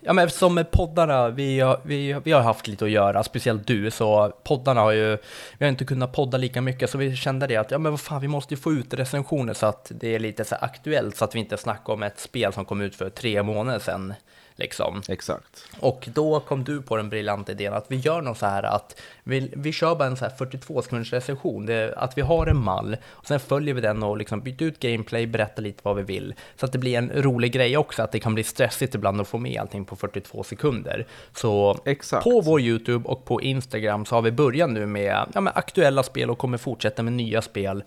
[0.00, 3.90] ja men eftersom poddarna, vi har, vi, vi har haft lite att göra, speciellt du,
[3.90, 5.18] så poddarna har ju,
[5.58, 8.00] vi har inte kunnat podda lika mycket, så vi kände det att, ja men vad
[8.00, 11.24] fan, vi måste ju få ut recensioner så att det är lite så aktuellt, så
[11.24, 14.14] att vi inte snackar om ett spel som kom ut för tre månader sedan.
[14.60, 15.02] Liksom.
[15.08, 15.64] Exakt.
[15.80, 19.00] Och då kom du på den briljanta idén att vi gör något så här att
[19.22, 21.66] vi, vi kör bara en så här 42 sekunders recension.
[21.66, 24.80] Det, att vi har en mall och sen följer vi den och liksom byter ut
[24.80, 26.34] gameplay, berättar lite vad vi vill.
[26.56, 29.28] Så att det blir en rolig grej också, att det kan bli stressigt ibland att
[29.28, 31.06] få med allting på 42 sekunder.
[31.36, 32.24] Så Exakt.
[32.24, 36.02] på vår YouTube och på Instagram så har vi börjat nu med, ja, med aktuella
[36.02, 37.82] spel och kommer fortsätta med nya spel.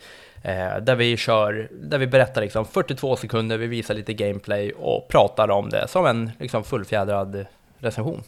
[0.46, 5.08] Eh, där vi kör, där vi berättar liksom 42 sekunder, vi visar lite gameplay och
[5.08, 7.46] pratar om det som en liksom fullfjädrad
[7.78, 8.24] recension.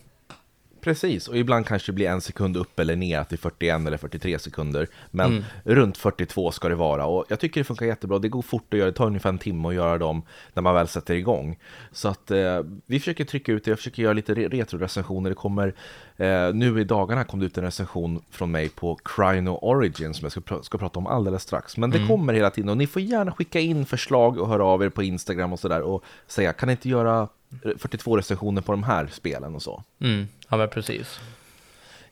[0.86, 4.40] Precis, och ibland kanske det blir en sekund upp eller ner till 41 eller 43
[4.40, 4.88] sekunder.
[5.12, 5.44] Men mm.
[5.64, 8.20] runt 42 ska det vara och jag tycker det funkar jättebra.
[8.20, 10.22] Det går fort att göra, det tar ungefär en timme att göra dem
[10.54, 11.60] när man väl sätter igång.
[11.92, 15.30] Så att eh, vi försöker trycka ut det, jag försöker göra lite retro-recensioner.
[15.30, 15.74] Det kommer,
[16.18, 20.26] eh, nu i dagarna kom det ut en recension från mig på Crino Origin som
[20.26, 21.78] jag ska, pr ska prata om alldeles strax.
[21.78, 22.08] Men det mm.
[22.08, 25.04] kommer hela tiden och ni får gärna skicka in förslag och höra av er på
[25.04, 27.28] Instagram och sådär och säga, kan ni inte göra
[27.78, 29.84] 42 recensioner på de här spelen och så.
[30.00, 31.20] Mm, ja men precis.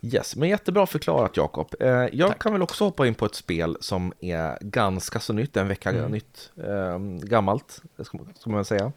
[0.02, 1.76] Yes, men jättebra förklarat Jakob.
[1.80, 2.42] Eh, jag Tack.
[2.42, 5.90] kan väl också hoppa in på ett spel som är ganska så nytt, en vecka
[5.90, 6.12] mm.
[6.12, 7.82] nytt, eh, gammalt,
[8.40, 8.92] ska man säga.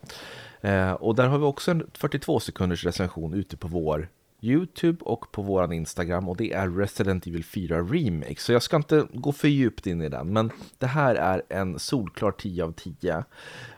[0.60, 4.08] Eh, och där har vi också en 42 sekunders recension ute på vår
[4.46, 8.36] Youtube och på våran Instagram och det är Resident Evil 4 Remake.
[8.38, 11.78] Så jag ska inte gå för djupt in i den, men det här är en
[11.78, 13.24] solklar 10 av 10.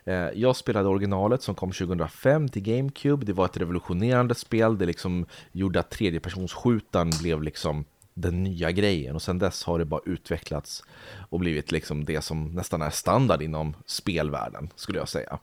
[0.05, 3.27] Eh, jag spelade originalet som kom 2005 till GameCube.
[3.27, 4.79] Det var ett revolutionerande spel.
[4.79, 9.85] Det liksom gjorde att tredjepersonsskjutaren blev liksom den nya grejen och sen dess har det
[9.85, 10.85] bara utvecklats
[11.29, 15.39] och blivit liksom det som nästan är standard inom spelvärlden skulle jag säga.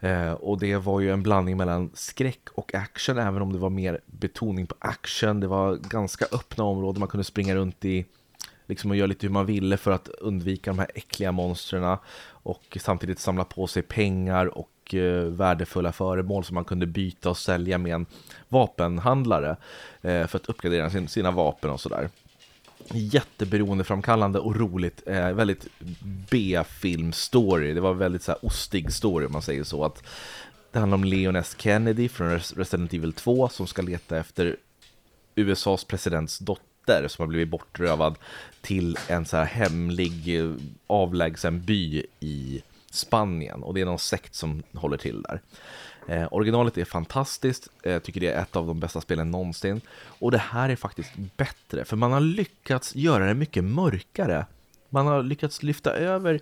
[0.00, 3.70] Eh, och det var ju en blandning mellan skräck och action, även om det var
[3.70, 5.40] mer betoning på action.
[5.40, 8.04] Det var ganska öppna områden man kunde springa runt i
[8.66, 12.78] liksom och göra lite hur man ville för att undvika de här äckliga monstren och
[12.80, 17.78] samtidigt samla på sig pengar och eh, värdefulla föremål som man kunde byta och sälja
[17.78, 18.06] med en
[18.48, 19.56] vapenhandlare
[20.02, 22.08] eh, för att uppgradera sin, sina vapen och sådär
[22.88, 25.66] jätteberoendeframkallande och roligt, eh, väldigt
[26.30, 27.74] B-film-story.
[27.74, 29.84] Det var väldigt så här ostig story om man säger så.
[29.84, 30.02] Att
[30.72, 31.56] det handlar om Leon S.
[31.58, 34.56] Kennedy från Resident Evil 2 som ska leta efter
[35.34, 38.14] USAs presidents dotter som har blivit bortrövad
[38.60, 40.50] till en så här hemlig eh,
[40.86, 45.40] avlägsen by i Spanien och det är någon sekt som håller till där.
[46.06, 49.30] Eh, originalet är fantastiskt, eh, jag eh, tycker det är ett av de bästa spelen
[49.30, 49.80] någonsin.
[50.04, 54.46] Och det här är faktiskt bättre, för man har lyckats göra det mycket mörkare.
[54.88, 56.40] Man har lyckats lyfta över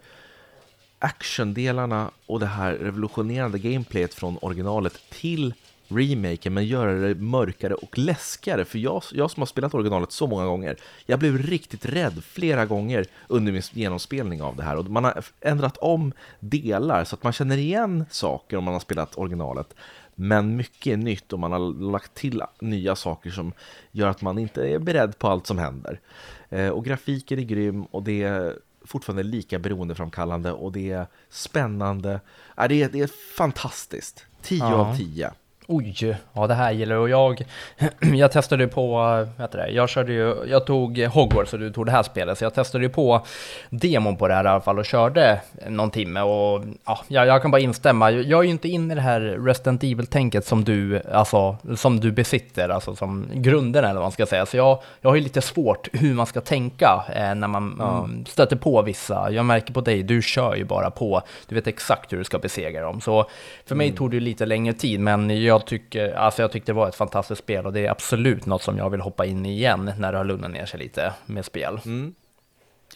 [0.99, 5.55] actiondelarna och det här revolutionerande gameplayet från originalet till
[5.89, 8.65] remaken men göra det mörkare och läskigare.
[8.65, 12.67] För jag, jag som har spelat originalet så många gånger, jag blev riktigt rädd flera
[12.67, 14.77] gånger under min genomspelning av det här.
[14.77, 18.81] Och man har ändrat om delar så att man känner igen saker om man har
[18.81, 19.75] spelat originalet.
[20.15, 23.53] Men mycket är nytt och man har lagt till nya saker som
[23.93, 26.01] gör att man inte är beredd på allt som händer.
[26.49, 32.21] Eh, och grafiken är grym och det är fortfarande lika beroendeframkallande och det är spännande.
[32.57, 34.27] det, är, det är fantastiskt.
[34.43, 34.75] 10 ja.
[34.75, 35.33] av 10.
[35.71, 37.43] Oj, ja det här gillar och jag.
[38.15, 41.87] Jag testade ju på, heter det, jag körde ju, jag tog Hogwarts och du tog
[41.87, 43.27] det här spelet, så jag testade ju på
[43.71, 47.51] demon på det här i alla fall och körde någon timme och ja, jag, kan
[47.51, 48.11] bara instämma.
[48.11, 52.13] Jag är ju inte inne i det här Resident Evil-tänket som du, alltså, som du
[52.13, 54.47] besitter, alltså som grunden eller vad man ska säga.
[54.47, 58.27] Så jag, jag har ju lite svårt hur man ska tänka eh, när man mm,
[58.27, 59.31] stöter på vissa.
[59.31, 62.39] Jag märker på dig, du kör ju bara på, du vet exakt hur du ska
[62.39, 63.01] besegra dem.
[63.01, 63.27] Så
[63.67, 63.97] för mig mm.
[63.97, 67.43] tog det lite längre tid, men jag tycker, alltså jag tyckte det var ett fantastiskt
[67.43, 70.19] spel och det är absolut något som jag vill hoppa in i igen när det
[70.19, 71.81] har lugnat ner sig lite med spel.
[71.85, 72.15] Mm.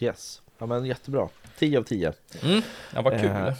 [0.00, 1.28] Yes, ja men jättebra.
[1.58, 2.12] 10 av 10.
[2.42, 2.62] Mm.
[2.94, 3.54] Ja, vad kul.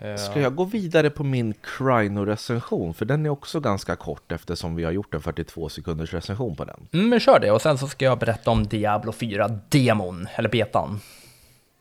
[0.00, 2.94] Eh, ska jag gå vidare på min Crino-recension?
[2.94, 6.64] För den är också ganska kort eftersom vi har gjort en 42 sekunders recension på
[6.64, 6.88] den.
[6.92, 11.00] Mm, men kör det och sen så ska jag berätta om Diablo 4-demon, eller betan.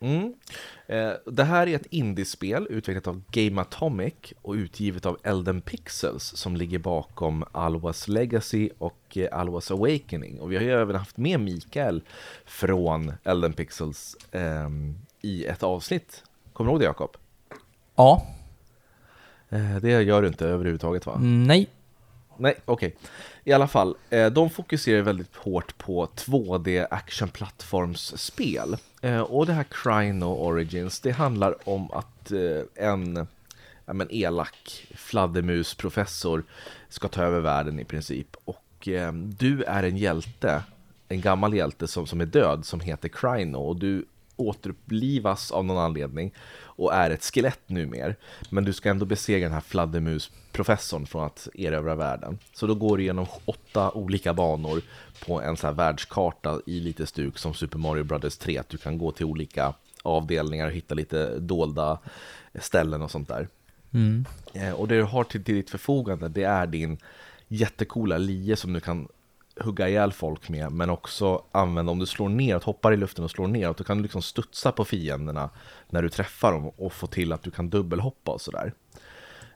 [0.01, 0.33] Mm.
[0.88, 6.23] Eh, det här är ett indiespel utvecklat av Game Atomic och utgivet av Elden Pixels
[6.23, 10.39] som ligger bakom Alwas Legacy och eh, Alwas Awakening.
[10.39, 12.01] Och vi har ju även haft med Mikael
[12.45, 14.69] från Elden Pixels eh,
[15.21, 16.23] i ett avsnitt.
[16.53, 17.17] Kommer du ihåg det Jakob?
[17.95, 18.27] Ja.
[19.49, 21.17] Eh, det gör du inte överhuvudtaget va?
[21.19, 21.69] Nej.
[22.38, 22.88] Nej, okej.
[22.88, 22.99] Okay.
[23.43, 28.78] I alla fall, eh, de fokuserar väldigt hårt på 2D actionplattformsspel.
[29.02, 33.28] Eh, och det här Crino Origins, det handlar om att eh, en
[33.86, 36.43] ja, men elak fladdermusprofessor
[36.89, 38.36] ska ta över världen i princip.
[38.45, 40.63] Och eh, du är en hjälte,
[41.08, 43.58] en gammal hjälte som, som är död, som heter Crino.
[43.58, 44.06] Och du
[44.39, 48.15] återupplivas av någon anledning och är ett skelett numer.
[48.49, 52.39] Men du ska ändå besegra den här fladdermusprofessorn från att erövra världen.
[52.54, 54.82] Så då går du igenom åtta olika banor
[55.25, 58.58] på en så här världskarta i lite stuk som Super Mario Brothers 3.
[58.58, 59.73] Att du kan gå till olika
[60.04, 61.99] avdelningar och hitta lite dolda
[62.60, 63.47] ställen och sånt där.
[63.93, 64.25] Mm.
[64.54, 66.97] Eh, och det du har till, till ditt förfogande det är din
[67.47, 69.08] jättekola lie som du kan
[69.62, 73.32] hugga ihjäl folk med, men också använda, om du slår neråt, hoppar i luften och
[73.32, 75.50] slår neråt, då kan du liksom studsa på fienderna
[75.89, 78.74] när du träffar dem och få till att du kan dubbelhoppa och sådär.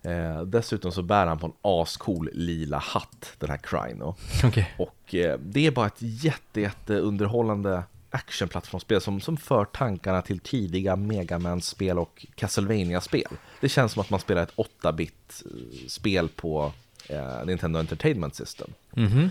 [0.01, 4.15] Eh, dessutom så bär han på en ascool lila hatt, den här Crino.
[4.47, 4.65] Okay.
[4.77, 10.39] Och eh, det är bara ett jätte, jätte underhållande actionplattformsspel som, som för tankarna till
[10.39, 13.31] tidiga Megaman-spel och Castlevania-spel.
[13.61, 16.71] Det känns som att man spelar ett 8-bit-spel på
[17.09, 18.73] eh, Nintendo Entertainment System.
[18.95, 19.29] Mm -hmm.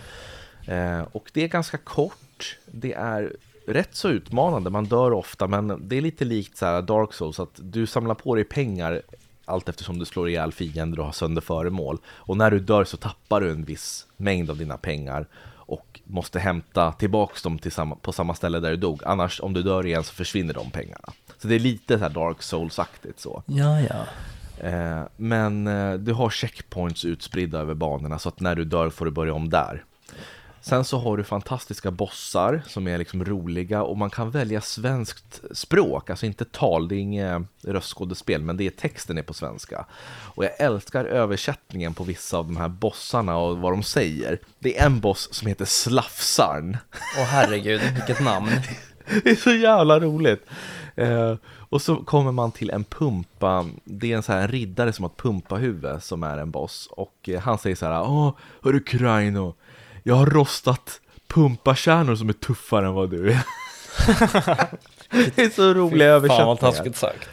[0.66, 5.88] Eh, och det är ganska kort, det är rätt så utmanande, man dör ofta, men
[5.88, 9.02] det är lite likt så Dark Souls, att du samlar på dig pengar
[9.44, 11.98] allt eftersom du slår ihjäl fiender och har sönder föremål.
[12.06, 16.38] Och när du dör så tappar du en viss mängd av dina pengar och måste
[16.38, 19.02] hämta tillbaks dem till samma, på samma ställe där du dog.
[19.04, 21.12] Annars, om du dör igen så försvinner de pengarna.
[21.38, 23.42] Så det är lite så Dark Souls-aktigt så.
[23.46, 24.06] Ja, ja.
[24.68, 29.04] Eh, men eh, du har checkpoints utspridda över banorna så att när du dör får
[29.04, 29.84] du börja om där.
[30.64, 35.40] Sen så har du fantastiska bossar som är liksom roliga och man kan välja svenskt
[35.52, 39.86] språk, alltså inte tal, det är inget röstskådespel, men det är texten är på svenska.
[40.34, 44.38] Och jag älskar översättningen på vissa av de här bossarna och vad de säger.
[44.58, 46.76] Det är en boss som heter Slafsarn.
[47.18, 48.50] Åh herregud, vilket namn.
[49.24, 50.46] det är så jävla roligt.
[50.94, 51.34] Eh,
[51.72, 55.02] och så kommer man till en pumpa, det är en, så här, en riddare som
[55.02, 56.88] har ett pumpahuvud som är en boss.
[56.90, 59.54] Och eh, han säger så här, åh, hörru Kraino,
[60.02, 63.42] jag har rostat pumpakärnor som är tuffare än vad du är.
[65.34, 66.38] det är så roliga översättningar.
[66.38, 67.28] Fan vad taskigt sagt.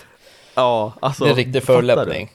[0.56, 1.26] Ja, alltså.
[1.26, 2.32] Det är riktig förolämpning.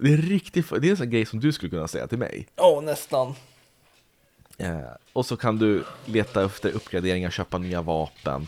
[0.00, 2.46] Det är riktigt, det är en sån grej som du skulle kunna säga till mig.
[2.56, 3.34] Ja, oh, nästan.
[4.58, 4.78] Eh,
[5.12, 8.46] och så kan du leta efter uppgraderingar, köpa nya vapen.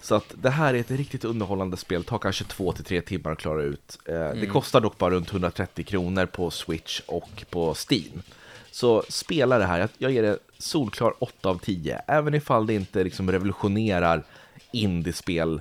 [0.00, 3.32] Så att det här är ett riktigt underhållande spel, tar kanske två till tre timmar
[3.32, 3.98] att klara ut.
[4.04, 4.40] Eh, mm.
[4.40, 8.22] Det kostar dock bara runt 130 kronor på Switch och på Steam.
[8.70, 12.02] Så spela det här, jag ger det solklar 8 av 10.
[12.06, 14.24] Även ifall det inte liksom revolutionerar
[14.72, 15.60] indiespel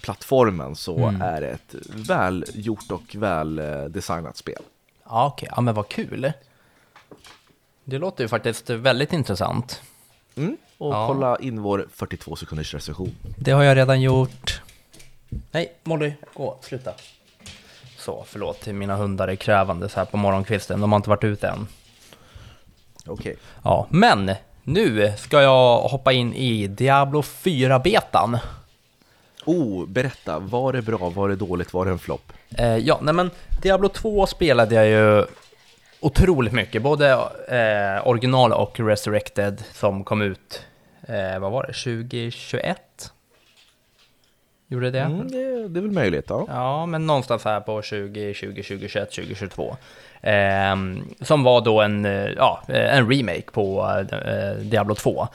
[0.00, 1.22] plattformen så mm.
[1.22, 4.62] är det ett väl gjort och väl eh, designat spel.
[5.04, 5.46] Ja, okej.
[5.46, 5.54] Okay.
[5.56, 6.32] Ja, men vad kul.
[7.84, 9.82] Det låter ju faktiskt väldigt intressant.
[10.36, 10.56] Mm.
[10.78, 11.06] Och ja.
[11.06, 13.14] kolla in vår 42 sekunders recension.
[13.38, 14.62] Det har jag redan gjort.
[15.50, 16.92] Nej, Molly, gå, sluta.
[17.98, 20.80] Så, förlåt, mina hundar är krävande så här på morgonkvisten.
[20.80, 21.66] De har inte varit ute än.
[23.08, 23.36] Okej.
[23.64, 28.38] Ja, men nu ska jag hoppa in i Diablo 4-betan.
[29.44, 30.38] Oh, berätta.
[30.38, 30.98] Var det bra?
[30.98, 31.72] Var det dåligt?
[31.72, 32.32] Var det en flopp?
[32.58, 33.30] Eh, ja, nej men
[33.62, 35.24] Diablo 2 spelade jag ju
[36.00, 37.10] otroligt mycket, både
[37.48, 40.66] eh, original och Resurrected som kom ut,
[41.02, 43.12] eh, vad var det, 2021?
[44.70, 45.00] Gjorde det?
[45.00, 46.46] Mm, det, det är väl möjligt, ja.
[46.48, 49.76] Ja, men någonstans här på 20, 20, 2021, 2022.
[50.22, 50.76] Eh,
[51.20, 55.28] som var då en, eh, ja, eh, en remake på eh, Diablo 2.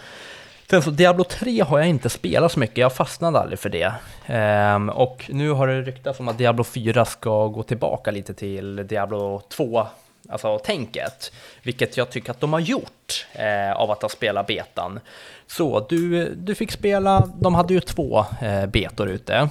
[0.69, 3.93] Sen så Diablo 3 har jag inte spelat så mycket, jag fastnade aldrig för det.
[4.25, 8.87] Eh, och nu har det ryktats om att Diablo 4 ska gå tillbaka lite till
[8.87, 9.87] Diablo 2
[10.29, 11.31] alltså tänket,
[11.63, 14.99] vilket jag tycker att de har gjort eh, av att ha spelat betan.
[15.47, 19.49] Så du, du fick spela, de hade ju två eh, betor ute.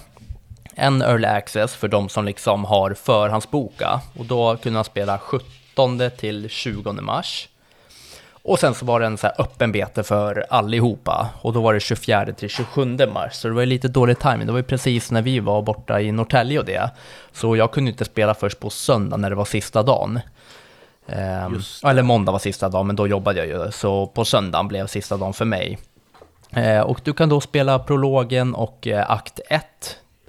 [0.74, 6.00] En early access för de som liksom har förhandsboka och då kunde man spela 17
[6.16, 7.48] till 20 mars.
[8.44, 11.80] Och sen så var det en så öppen bete för allihopa och då var det
[11.80, 13.34] 24 till 27 mars.
[13.34, 14.46] Så det var lite dålig timing.
[14.46, 16.90] Det var ju precis när vi var borta i Norrtälje och det.
[17.32, 20.20] Så jag kunde inte spela först på söndag när det var sista dagen.
[21.06, 23.72] Um, eller måndag var sista dagen, men då jobbade jag ju.
[23.72, 25.78] Så på söndagen blev sista dagen för mig.
[26.56, 29.64] Uh, och du kan då spela prologen och uh, akt 1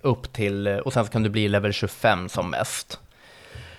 [0.04, 3.00] upp till, eh, och sen så kan du bli level 25 som mest.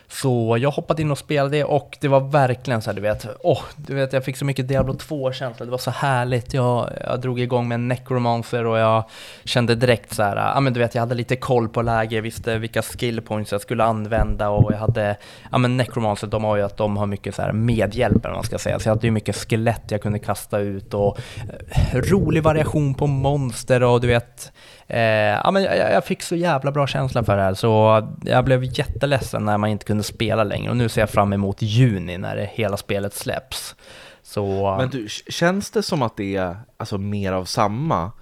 [0.09, 3.61] Så jag hoppade in och spelade och det var verkligen så här, du vet, åh,
[3.77, 6.55] du vet, jag fick så mycket Diablo 2-känsla, det var så härligt.
[6.55, 9.05] Jag, jag drog igång med en Necromancer och jag
[9.45, 12.23] kände direkt så här, ja men du vet, jag hade lite koll på läget, jag
[12.23, 15.17] visste vilka skill points jag skulle använda och jag hade,
[15.53, 18.45] ja men Necromancer, de har ju att de har mycket så här medhjälp eller man
[18.45, 22.43] ska säga, så jag hade ju mycket skelett jag kunde kasta ut och eh, rolig
[22.43, 24.53] variation på monster och du vet,
[24.89, 25.01] Eh,
[25.45, 28.65] ja, men jag, jag, fick så jävla bra känsla för det här, så jag blev
[28.65, 30.71] jätteledsen när man inte kunde spela längre.
[30.71, 33.75] Och nu ser jag fram emot juni när det hela spelet släpps.
[34.23, 34.77] Så...
[34.79, 38.13] Men du, känns det som att det är alltså, mer av samma?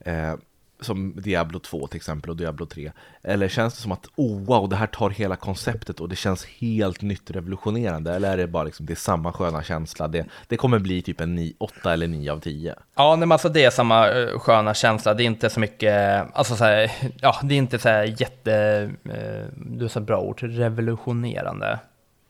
[0.00, 0.34] Eh,
[0.80, 2.92] som Diablo 2 till exempel och Diablo 3?
[3.22, 6.44] Eller känns det som att oh wow, det här tar hela konceptet och det känns
[6.44, 8.14] helt nytt revolutionerande?
[8.14, 10.08] Eller är det bara liksom, det är samma sköna känsla?
[10.08, 12.74] Det, det kommer bli typ en 9, 8 eller 9 av 10?
[12.94, 15.14] Ja, men alltså det är samma uh, sköna känsla.
[15.14, 18.90] Det är inte så mycket, alltså så här, ja, det är inte så här jätte,
[19.06, 21.78] uh, du så bra ord, revolutionerande.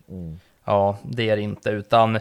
[0.09, 0.41] Mm.
[0.65, 2.19] Ja, det är det inte, utan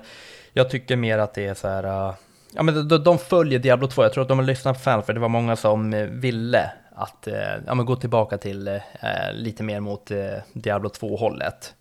[0.53, 2.13] jag tycker mer att det är så här, uh,
[2.53, 5.03] ja men de, de följer Diablo 2, jag tror att de har lyssnat på fan
[5.03, 8.75] för det var många som eh, ville att eh, ja, men gå tillbaka till eh,
[8.75, 11.75] eh lite mer mot eh, Diablo 2-hållet.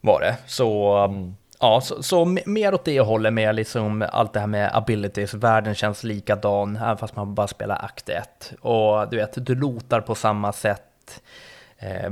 [0.00, 0.36] Var det.
[0.46, 1.34] Så, mm.
[1.60, 5.74] ja, så, så, mer åt det hållet med liksom allt det här med abilities, världen
[5.74, 8.52] känns likadan, även fast man bara spelar akt 1.
[8.60, 11.22] Och du vet, du lotar på samma sätt.
[11.78, 12.10] Eh,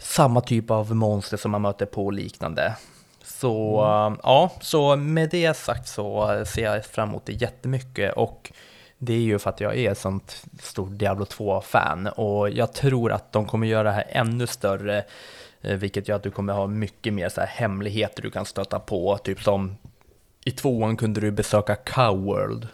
[0.00, 2.76] samma typ av monster som man möter på och liknande.
[3.40, 4.20] Så mm.
[4.22, 8.52] ja, så med det sagt så ser jag fram emot det jättemycket och
[8.98, 13.12] det är ju för att jag är ett sånt stort Diablo 2-fan och jag tror
[13.12, 15.04] att de kommer göra det här ännu större,
[15.60, 18.78] eh, vilket gör att du kommer ha mycket mer så här hemligheter du kan stöta
[18.78, 19.76] på, typ som
[20.44, 22.68] i tvåan kunde du besöka Cowworld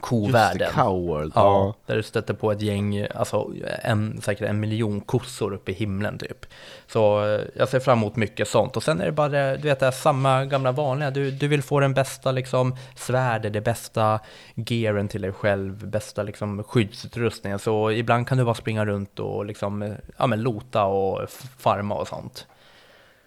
[0.00, 0.72] kovärlden.
[0.72, 1.32] Cowworld.
[1.34, 5.70] Ja, ja, där du stöter på ett gäng, alltså en, säkert en miljon kossor uppe
[5.70, 6.46] i himlen typ.
[6.86, 8.76] Så eh, jag ser fram emot mycket sånt.
[8.76, 11.10] Och sen är det bara, du vet, det samma gamla vanliga.
[11.10, 14.20] Du, du vill få den bästa liksom svärdet, det bästa
[14.54, 17.58] gearen till dig själv, bästa liksom skyddsutrustningen.
[17.58, 22.08] Så ibland kan du bara springa runt och liksom, ja men lota och farma och
[22.08, 22.46] sånt.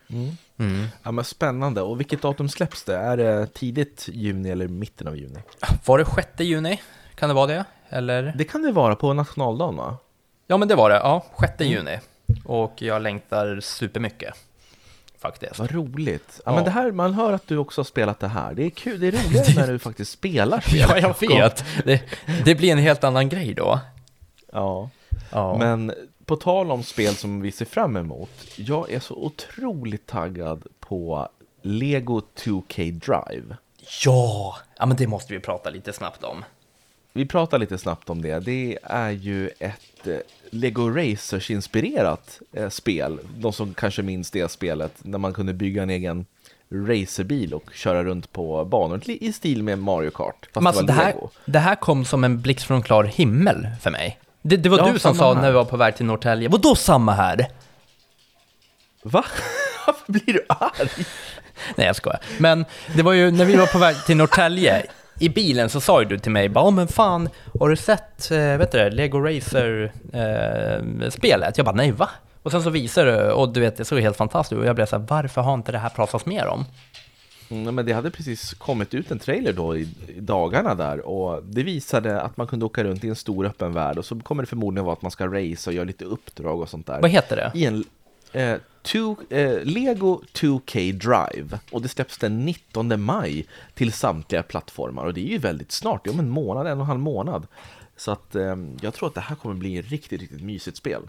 [0.09, 0.37] Mm.
[0.59, 0.87] Mm.
[1.03, 1.81] Ja, men spännande.
[1.81, 2.95] Och vilket datum släpps det?
[2.95, 5.39] Är det tidigt juni eller mitten av juni?
[5.85, 6.81] Var det 6 juni?
[7.15, 7.65] Kan det vara det?
[7.89, 8.33] Eller?
[8.37, 9.97] Det kan det vara på nationaldagen va?
[10.47, 11.25] Ja men det var det, ja.
[11.39, 11.71] 6 mm.
[11.73, 11.99] juni.
[12.45, 14.33] Och jag längtar supermycket.
[15.19, 15.59] Faktiskt.
[15.59, 16.33] Vad roligt.
[16.35, 18.53] Ja, ja, Men det här, man hör att du också har spelat det här.
[18.53, 20.85] Det är kul, det är roligare när du faktiskt spelar spel.
[20.89, 21.65] Ja, jag vet.
[21.85, 22.03] Det,
[22.45, 23.79] det blir en helt annan grej då.
[24.51, 24.89] Ja.
[25.31, 25.57] ja.
[25.57, 25.93] Men
[26.29, 28.29] på tal om spel som vi ser fram emot.
[28.55, 31.29] Jag är så otroligt taggad på
[31.61, 33.57] Lego 2K Drive.
[34.05, 36.45] Ja, ja men det måste vi prata lite snabbt om.
[37.13, 38.39] Vi pratar lite snabbt om det.
[38.39, 40.17] Det är ju ett eh,
[40.49, 43.19] Lego Racers-inspirerat eh, spel.
[43.37, 46.25] De som kanske minns det spelet, när man kunde bygga en egen
[46.69, 50.49] racerbil och köra runt på banor i stil med Mario Kart.
[50.53, 51.15] Fast alltså, det, här,
[51.45, 54.19] det här kom som en blixt från klar himmel för mig.
[54.41, 55.41] Det, det var ja, du som sa här.
[55.41, 56.49] när vi var på väg till Norrtälje.
[56.49, 57.47] Vadå samma här?
[59.03, 59.25] Va?
[59.87, 61.05] Varför blir du arg?
[61.75, 62.19] Nej, jag skojar.
[62.37, 64.85] Men det var ju när vi var på väg till Norrtälje,
[65.19, 68.37] i bilen så sa ju du till mig bara, men fan, har du sett, äh,
[68.37, 71.49] vet du Lego Racer-spelet?
[71.49, 72.09] Äh, jag bara, nej va?
[72.43, 74.75] Och sen så visade du, och du vet, det såg helt fantastiskt ut, och jag
[74.75, 76.65] blev så här, varför har inte det här pratats mer om?
[77.49, 81.43] Mm, men det hade precis kommit ut en trailer då i, i, dagarna där och
[81.43, 84.43] det visade att man kunde åka runt i en stor öppen värld och så kommer
[84.43, 87.01] det förmodligen vara att man ska race och göra lite uppdrag och sånt där.
[87.01, 87.59] Vad heter det?
[87.59, 87.83] I en,
[88.31, 95.05] eh, two, eh, Lego 2K Drive och det släpps den 19 maj till samtliga plattformar
[95.05, 96.99] och det är ju väldigt snart, det är om en månad, en och en halv
[96.99, 97.47] månad.
[97.97, 101.01] Så att eh, jag tror att det här kommer bli ett riktigt, riktigt mysigt spel.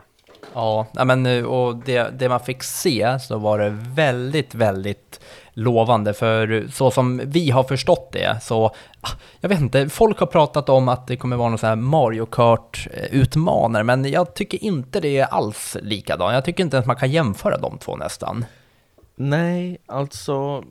[0.54, 5.20] Ja, men eh, och det, det man fick se så var det väldigt, väldigt
[5.52, 6.14] lovande.
[6.14, 8.66] För så som vi har förstått det så,
[9.00, 9.10] ah,
[9.40, 12.26] jag vet inte, folk har pratat om att det kommer vara någon sån här Mario
[12.26, 16.34] Kart-utmanare, men jag tycker inte det är alls likadant.
[16.34, 18.44] Jag tycker inte ens man kan jämföra de två nästan.
[19.16, 20.64] Nej, alltså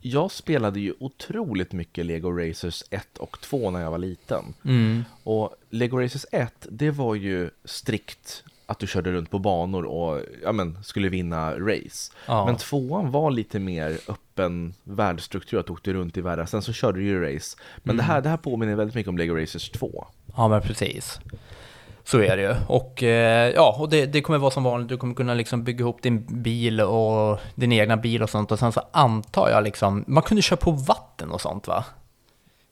[0.00, 4.54] jag spelade ju otroligt mycket Lego Racers 1 och 2 när jag var liten.
[4.64, 5.04] Mm.
[5.22, 10.20] Och Lego Racers 1, det var ju strikt att du körde runt på banor och
[10.42, 12.12] ja, men, skulle vinna race.
[12.26, 12.46] Ja.
[12.46, 16.46] Men tvåan var lite mer öppen världsstruktur, att du åkte runt i världen.
[16.46, 17.56] Sen så körde du ju race.
[17.76, 20.06] Men det, här, det här påminner väldigt mycket om Lego Racers 2.
[20.36, 21.20] Ja, men precis.
[22.04, 22.54] Så är det ju.
[22.66, 24.88] Och eh, ja, och det, det kommer vara som vanligt.
[24.88, 28.52] Du kommer kunna liksom bygga ihop din bil och din egna bil och sånt.
[28.52, 31.84] Och sen så antar jag liksom, man kunde köra på vatten och sånt va?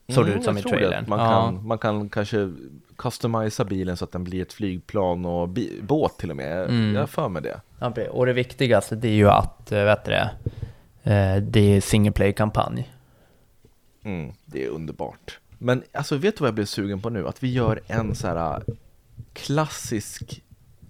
[0.08, 1.04] Såg det ut som i Mm, trailern.
[1.08, 1.26] Man, ja.
[1.26, 2.52] kan, man kan kanske
[2.96, 5.48] customisa bilen så att den blir ett flygplan och
[5.82, 6.64] båt till och med.
[6.64, 6.94] Mm.
[6.94, 7.60] Jag har för mig det.
[7.78, 10.30] Ja, och det viktigaste det är ju att, eh, vet du det,
[11.02, 12.92] eh, det är single play-kampanj.
[14.04, 15.38] Mm, det är underbart.
[15.58, 17.28] Men alltså, vet du vad jag blev sugen på nu?
[17.28, 18.74] Att vi gör en så här äh,
[19.32, 20.42] klassisk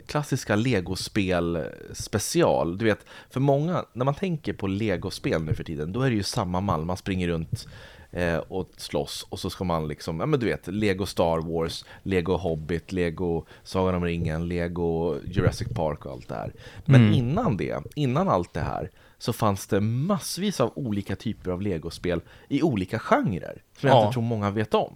[0.06, 2.78] klassiska legospel special.
[2.78, 6.16] Du vet, för många, när man tänker på legospel nu för tiden, då är det
[6.16, 6.84] ju samma mall.
[6.84, 7.68] Man springer runt
[8.12, 11.84] eh, och slåss och så ska man liksom, ja men du vet, Lego Star Wars,
[12.02, 16.52] Lego Hobbit, Lego Sagan om ringen, Lego Jurassic Park och allt det här.
[16.84, 17.14] Men Mm.
[17.14, 22.20] innan det, innan allt det här, så fanns det massvis av olika typer av legospel
[22.48, 23.62] i olika genrer.
[23.78, 24.02] Som jag Ja.
[24.02, 24.94] inte tror många vet om.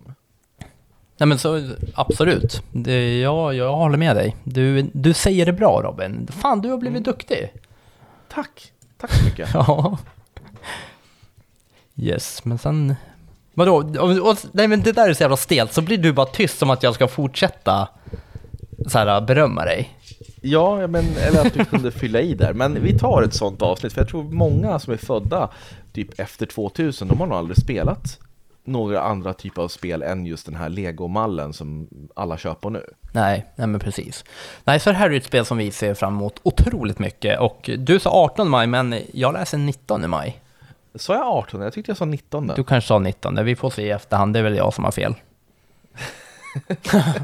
[1.19, 4.37] Nej men så absolut, det, ja, jag håller med dig.
[4.45, 6.29] Du, du säger det bra Robin.
[6.33, 7.53] Fan, du har blivit duktig.
[8.29, 8.73] Tack!
[8.99, 9.49] Tack så mycket.
[9.55, 9.99] Ja.
[11.97, 12.95] Yes, men sen...
[13.55, 13.75] Vadå?
[13.77, 16.59] Och, och, nej men det där är så jävla stelt, så blir du bara tyst
[16.59, 17.89] som att jag ska fortsätta
[18.87, 19.99] så här, berömma dig.
[20.41, 22.53] Ja, men, eller att du kunde fylla i där.
[22.53, 25.51] Men vi tar ett sånt avsnitt, för jag tror många som är födda
[25.93, 28.19] typ efter 2000, de har nog aldrig spelat
[28.65, 32.85] några andra typer av spel än just den här Lego-mallen som alla kör på nu.
[33.13, 34.25] Nej, nej men precis.
[34.65, 37.41] Nej, så det här är ett spel som vi ser fram emot otroligt mycket.
[37.41, 40.41] Och du sa 18 maj, men jag läser 19 maj.
[40.97, 41.61] Sa jag 18?
[41.61, 42.47] Jag tyckte jag sa 19.
[42.57, 44.91] Du kanske sa 19, vi får se i efterhand, det är väl jag som har
[44.93, 45.15] fel.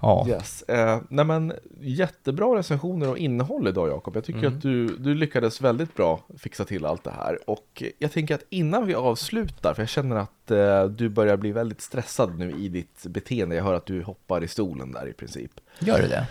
[0.00, 0.26] ja.
[0.28, 0.62] Yes.
[0.62, 4.16] Eh, nej men, jättebra recensioner och innehåll idag Jakob.
[4.16, 4.54] Jag tycker Mm.
[4.56, 7.38] att du, du lyckades väldigt bra fixa till allt det här.
[7.50, 11.52] Och jag tänker att innan vi avslutar, för jag känner att eh, du börjar bli
[11.52, 13.56] väldigt stressad nu i ditt beteende.
[13.56, 15.50] Jag hör att du hoppar i stolen där i princip.
[15.78, 16.26] Gör du det?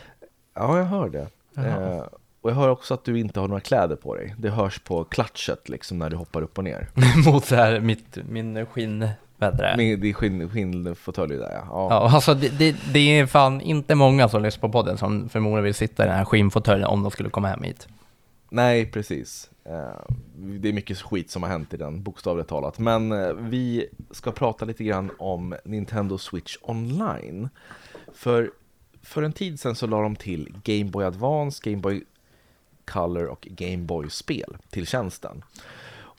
[0.54, 1.28] Ja, jag hör det.
[1.58, 2.04] Eh,
[2.42, 4.36] och jag hör också att du inte har några kläder på dig.
[4.38, 6.88] Det hörs på klatschet liksom när du hoppar upp och ner.
[7.26, 9.08] Mot så här mitt, min skinn...
[9.38, 9.96] Vad heter det?
[9.96, 11.66] Din skinn, skinnfåtölj där ja.
[11.70, 11.88] ja.
[11.90, 15.64] Ja, alltså det, det, det är fan inte många som lyssnar på podden som förmodligen
[15.64, 17.88] vill sitta i den här skinnfåtöljen om de skulle komma hem hit.
[18.50, 19.50] Nej, precis.
[19.66, 22.80] Eh, Det är mycket skit som har hänt i den, bokstavligt talat.
[22.80, 27.50] Men eh, vi ska prata lite grann om Nintendo Switch Online.
[28.14, 28.52] För,
[29.04, 32.04] för en tid sedan så la de till Game Boy Advance, Game Boy
[32.86, 35.44] Color och Game Boy-spel till tjänsten.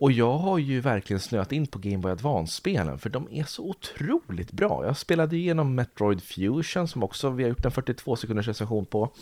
[0.02, 3.62] Och jag har ju verkligen snöat in på Game Boy Advance-spelen för de är så
[3.62, 4.86] otroligt bra.
[4.86, 9.12] Jag spelade igenom Metroid Fusion som också vi har gjort en 42 sekunders recension på.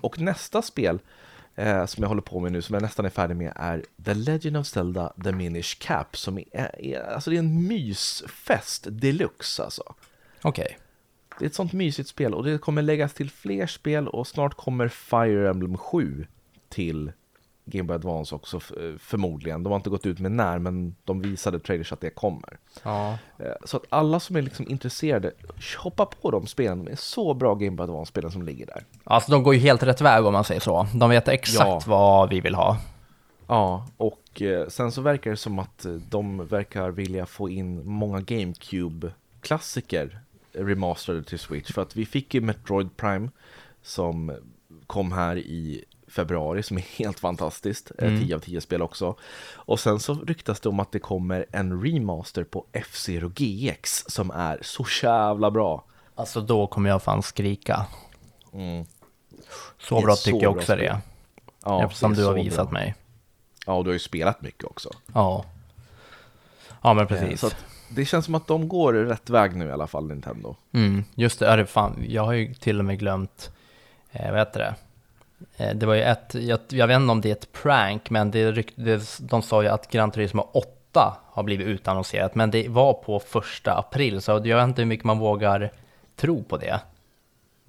[0.00, 0.98] Och nästa spel
[1.54, 4.14] eh, som jag håller på med nu, som jag nästan är färdig med, är The
[4.14, 6.16] Legend of Zelda The Minish Cap.
[6.16, 9.94] Som är, är, alltså det är en mysfest deluxe alltså.
[10.42, 10.78] Okej.
[11.38, 14.54] Det är ett sånt mysigt spel och det kommer läggas till fler spel och snart
[14.54, 16.26] kommer Fire Emblem 7
[16.68, 17.12] till
[17.64, 18.60] Game Boy Advance också
[18.98, 19.62] förmodligen.
[19.62, 22.58] De har inte gått ut med när men de visade trailers att det kommer.
[22.82, 23.18] Ja.
[23.38, 25.32] Eh, Så att alla som är liksom intresserade,
[25.78, 26.84] hoppa på de spelen.
[26.84, 28.84] De är så bra Game Boy Advance-spelen som ligger där.
[29.04, 30.86] Alltså de går ju helt rätt väg om man säger så.
[30.94, 31.80] De vet exakt Ja.
[31.86, 32.78] vad vi vill ha.
[33.48, 37.86] Ja, och eh, sen så verkar det som att eh, de verkar vilja få in
[37.88, 40.18] många GameCube-klassiker
[40.52, 41.72] remasterade till Switch.
[41.72, 43.28] För att vi fick ju Metroid Prime
[43.82, 44.32] som
[44.86, 47.92] kom här i februari som är helt fantastiskt.
[47.98, 48.20] Mm.
[48.20, 49.16] 10 av 10 spel också.
[49.54, 54.30] Och sen så ryktas det om att det kommer en remaster på F-Zero GX som
[54.30, 55.84] är så jävla bra.
[56.14, 57.86] Alltså då kommer jag fan skrika.
[58.52, 58.84] Mm.
[59.78, 60.78] Så bra så tycker jag bra också spel.
[60.78, 61.00] det.
[61.64, 62.80] Ja, Eftersom det du har visat bra.
[62.80, 62.94] mig.
[63.66, 64.90] Ja, och du har ju spelat mycket också.
[65.14, 65.44] Ja.
[66.82, 67.40] Ja men Eh, precis.
[67.40, 67.50] Så
[67.88, 70.56] det känns som att de går rätt väg nu i alla fall, Nintendo.
[70.72, 73.50] Mm, just det, är det fan, jag har ju till och med glömt,
[74.12, 74.74] eh, vad heter det?
[75.56, 78.30] Eh, det var ju ett, jag, jag vet inte om det är ett prank, men
[78.30, 82.92] det, det, de sa ju att Gran Turismo 8 har blivit utannonserat, men det var
[82.94, 85.72] på första april, så jag vet inte hur mycket man vågar
[86.16, 86.80] tro på det.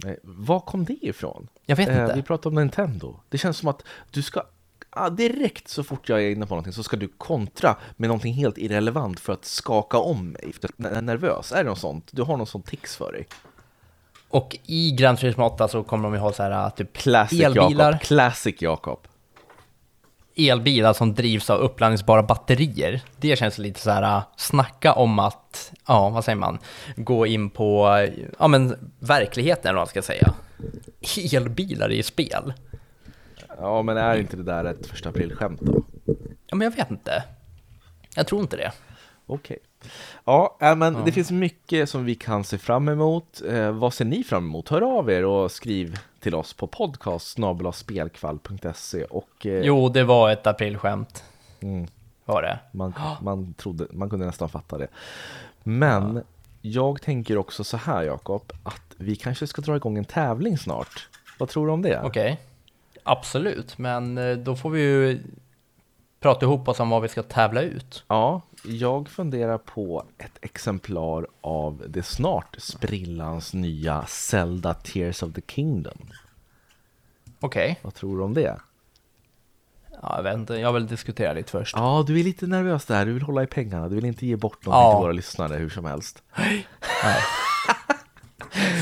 [0.03, 1.47] Nej, Var kom det ifrån?
[1.65, 2.13] Jag vet Eh, inte.
[2.15, 3.19] vi pratar om Nintendo.
[3.29, 4.43] Det känns som att du ska
[4.89, 8.33] ah, direkt så fort jag är inne på någonting så ska du kontra med någonting
[8.33, 10.53] helt irrelevant för att skaka om mig.
[10.61, 11.51] För att jag är nervös.
[11.51, 12.09] Är det något sånt?
[12.11, 13.27] Du har någon sån tics för dig?
[14.29, 17.91] Och i Gran Turismo 8 så kommer de ju ha så här typ Classic elbilar,
[17.91, 18.01] Jakob.
[18.01, 18.99] Classic Jakob.
[20.35, 23.01] elbilar som drivs av uppladdningsbara batterier.
[23.17, 26.59] Det känns lite så här, snacka om att, ja vad säger man,
[26.95, 27.87] gå in på,
[28.39, 30.33] ja men verkligheten eller vad man ska säga.
[31.33, 32.53] Elbilar i spel.
[33.59, 35.83] Ja, men är inte det där ett första aprilskämt då?
[36.47, 37.23] Ja men jag vet inte.
[38.15, 38.71] Jag tror inte det.
[39.27, 39.57] Okej.
[40.25, 43.41] Ja, äh, men det finns mycket som vi kan se fram emot.
[43.49, 44.69] Eh, vad ser ni fram emot?
[44.69, 47.37] Hör av er och skriv till oss på podcast
[49.09, 51.23] och eh, Jo, det var ett aprilskämt.
[51.59, 51.87] Mm.
[52.25, 52.59] Var det.
[52.71, 54.87] man, man, trodde, man kunde nästan fatta det.
[55.63, 56.23] Men
[56.61, 61.07] jag tänker också så här Jakob, att vi kanske ska dra igång en tävling snart.
[61.37, 62.01] Vad tror du om det?
[62.03, 62.39] Okej.
[63.03, 65.19] Absolut, men eh, då får vi ju
[66.19, 68.03] prata ihop oss om vad vi ska tävla ut.
[68.07, 75.41] Ja, jag funderar på ett exemplar av det snart sprillans nya Zelda Tears of the
[75.47, 75.97] Kingdom.
[77.39, 77.79] Okej.
[77.81, 78.57] Vad tror du om det?
[80.01, 81.75] Ja, jag vet inte, jag vill diskutera lite först.
[81.77, 83.05] Ja, du är lite nervös där.
[83.05, 83.89] Du vill hålla i pengarna.
[83.89, 84.93] Du vill inte ge bort någonting Ja.
[84.97, 86.23] till våra lyssnare hur som helst.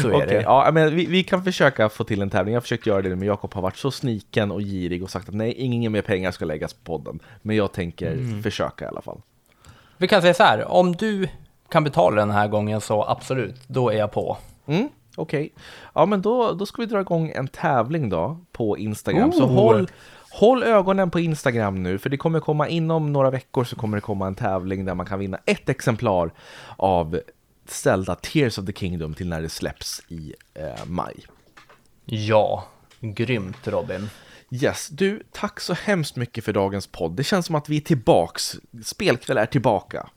[0.01, 0.41] Så är Okej, det.
[0.41, 2.53] ja, men vi, vi kan försöka få till en tävling.
[2.53, 5.29] Jag har försökt göra det, men Jakob har varit så sniken och girig och sagt
[5.29, 7.19] att nej, ingen mer pengar ska läggas på podden.
[7.41, 8.43] Men jag tänker Mm.
[8.43, 9.21] försöka i alla fall.
[9.97, 11.27] Vi kan säga så här, om du
[11.69, 14.37] kan betala den här gången så absolut, då är jag på.
[14.65, 15.53] Mm, Okej,
[15.93, 19.31] ja men då, då ska vi dra igång en tävling då på Instagram.
[19.31, 19.53] Så Oh.
[19.53, 19.87] håll,
[20.31, 24.01] håll ögonen på Instagram nu, för det kommer komma inom några veckor så kommer det
[24.01, 26.31] komma en tävling där man kan vinna ett exemplar
[26.77, 27.19] av
[27.67, 31.15] Zelda Tears of the Kingdom till när det släpps i eh, maj.
[32.05, 32.63] Ja,
[33.01, 34.09] grymt Robin.
[34.51, 37.11] Yes, du, tack så hemskt mycket för dagens podd.
[37.11, 38.55] Det känns som att vi är tillbaks.
[38.83, 40.09] Spelkväll är tillbaka.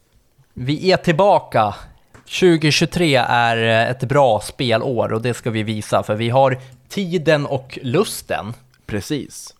[0.54, 1.74] Vi är tillbaka.
[2.12, 6.58] 2023 är eh, ett bra spelår och det ska vi visa för vi har
[6.88, 8.52] tiden och lusten.
[8.86, 9.54] Precis.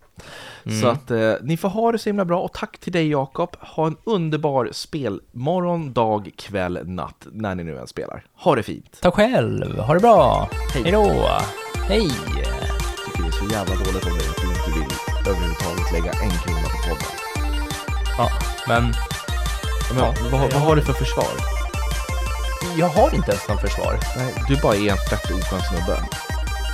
[0.81, 3.57] Så att eh, ni får ha det så himla bra och tack till dig Jakob.
[3.61, 8.25] Ha en underbar spelmorgon, dag, kväll, natt när ni nu än spelar.
[8.35, 8.99] Ha det fint.
[9.01, 10.49] Ta själv, ha det bra.
[10.75, 10.93] Hej.
[10.93, 11.27] Då.
[11.89, 12.11] Hej.
[13.16, 14.57] det är så jävla dåligt av dig
[15.29, 17.12] överhuvudtaget lägga en krona på podden.
[18.18, 18.31] Ja,
[18.68, 18.83] men
[19.91, 21.33] Men, Ja, vad, vad har du för försvar?
[22.76, 23.99] jag har inte ens någon försvar.
[24.16, 26.03] Nej, du bara är en fett oskön snubbe.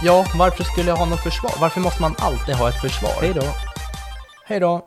[0.03, 1.53] Ja, varför skulle jag ha något försvar?
[1.61, 3.15] Varför måste man alltid ha ett försvar?
[3.21, 3.43] Hej då!
[4.47, 4.85] Hej då.